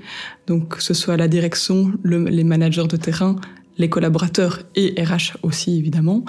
donc 0.47 0.77
que 0.77 0.83
ce 0.83 0.93
soit 0.93 1.17
la 1.17 1.27
direction, 1.27 1.91
les 2.03 2.43
managers 2.43 2.87
de 2.87 2.95
terrain, 2.95 3.35
les 3.77 3.89
collaborateurs 3.89 4.59
et 4.75 4.93
RH 5.01 5.37
aussi 5.43 5.77
évidemment, 5.77 6.23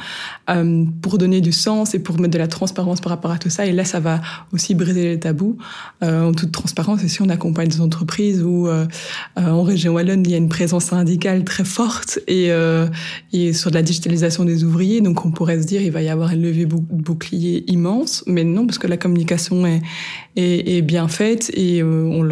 euh, 0.50 0.84
pour 1.00 1.18
donner 1.18 1.40
du 1.40 1.52
sens 1.52 1.94
et 1.94 1.98
pour 1.98 2.18
mettre 2.18 2.32
de 2.32 2.38
la 2.38 2.48
transparence 2.48 3.00
par 3.00 3.10
rapport 3.10 3.30
à 3.30 3.38
tout 3.38 3.50
ça. 3.50 3.66
Et 3.66 3.72
là, 3.72 3.84
ça 3.84 4.00
va 4.00 4.20
aussi 4.52 4.74
briser 4.74 5.04
les 5.04 5.20
tabous 5.20 5.56
euh, 6.02 6.28
en 6.28 6.32
toute 6.32 6.52
transparence. 6.52 7.02
Et 7.02 7.08
si 7.08 7.22
on 7.22 7.28
accompagne 7.28 7.68
des 7.68 7.80
entreprises 7.80 8.42
où 8.42 8.68
euh, 8.68 8.86
en 9.36 9.62
région 9.62 9.94
wallonne 9.94 10.22
il 10.24 10.30
y 10.30 10.34
a 10.34 10.38
une 10.38 10.48
présence 10.48 10.84
syndicale 10.86 11.44
très 11.44 11.64
forte 11.64 12.18
et, 12.28 12.50
et 13.32 13.52
sur 13.52 13.70
de 13.70 13.74
la 13.74 13.82
digitalisation 13.82 14.44
des 14.44 14.64
ouvriers, 14.64 15.00
donc 15.00 15.24
on 15.24 15.30
pourrait 15.30 15.60
se 15.60 15.66
dire 15.66 15.82
il 15.82 15.90
va 15.90 16.02
y 16.02 16.08
avoir 16.08 16.30
un 16.30 16.36
levier 16.36 16.66
bouclier 16.66 17.64
immense, 17.70 18.24
mais 18.26 18.44
non 18.44 18.66
parce 18.66 18.78
que 18.78 18.86
la 18.86 18.96
communication 18.96 19.66
est, 19.66 19.82
est, 20.36 20.76
est 20.76 20.82
bien 20.82 21.08
faite 21.08 21.50
et 21.54 21.82
on 21.82 22.22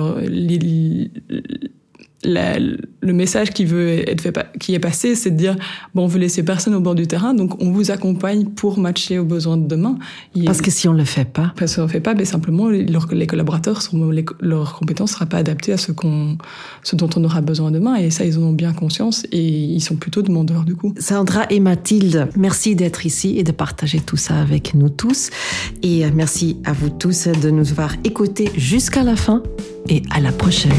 leur, 2.24 2.58
le 3.00 3.12
message 3.12 3.50
qui 3.50 3.64
veut 3.64 4.08
être 4.08 4.20
fait, 4.20 4.38
qui 4.58 4.74
est 4.74 4.78
passé, 4.78 5.14
c'est 5.14 5.30
de 5.30 5.36
dire 5.36 5.56
bon, 5.94 6.04
on 6.04 6.06
veut 6.06 6.18
laisser 6.18 6.42
personne 6.42 6.74
au 6.74 6.80
bord 6.80 6.94
du 6.94 7.06
terrain, 7.06 7.34
donc 7.34 7.62
on 7.62 7.70
vous 7.70 7.90
accompagne 7.90 8.44
pour 8.44 8.78
matcher 8.78 9.18
aux 9.18 9.24
besoins 9.24 9.56
de 9.56 9.66
demain. 9.66 9.98
parce 10.44 10.60
que 10.60 10.70
si 10.70 10.88
on 10.88 10.92
le 10.92 11.04
fait 11.04 11.24
pas, 11.24 11.52
parce 11.56 11.76
qu'on 11.76 11.82
le 11.82 11.88
fait 11.88 12.00
pas, 12.00 12.14
mais 12.14 12.24
simplement 12.24 12.68
les, 12.68 12.84
les 12.84 13.26
collaborateurs, 13.26 13.82
sont, 13.82 14.10
les, 14.10 14.24
leurs 14.40 14.74
compétences 14.74 15.12
sera 15.12 15.26
pas 15.26 15.38
adaptées 15.38 15.72
à 15.72 15.78
ce 15.78 15.92
qu'on, 15.92 16.36
ce 16.82 16.96
dont 16.96 17.08
on 17.16 17.24
aura 17.24 17.40
besoin 17.40 17.70
demain, 17.70 17.96
et 17.96 18.10
ça 18.10 18.24
ils 18.24 18.38
en 18.38 18.42
ont 18.42 18.52
bien 18.52 18.72
conscience 18.72 19.26
et 19.32 19.46
ils 19.46 19.80
sont 19.80 19.96
plutôt 19.96 20.22
demandeurs 20.22 20.64
du 20.64 20.76
coup. 20.76 20.94
Sandra 20.98 21.46
et 21.50 21.60
Mathilde, 21.60 22.28
merci 22.36 22.76
d'être 22.76 23.06
ici 23.06 23.38
et 23.38 23.44
de 23.44 23.52
partager 23.52 24.00
tout 24.00 24.18
ça 24.18 24.40
avec 24.40 24.74
nous 24.74 24.90
tous, 24.90 25.30
et 25.82 26.04
euh, 26.04 26.10
merci 26.14 26.58
à 26.64 26.72
vous 26.72 26.90
tous 26.90 27.28
de 27.28 27.50
nous 27.50 27.70
avoir 27.70 27.94
écoutés 28.04 28.50
jusqu'à 28.56 29.02
la 29.02 29.16
fin 29.16 29.42
et 29.88 30.02
à 30.10 30.20
la 30.20 30.32
prochaine. 30.32 30.70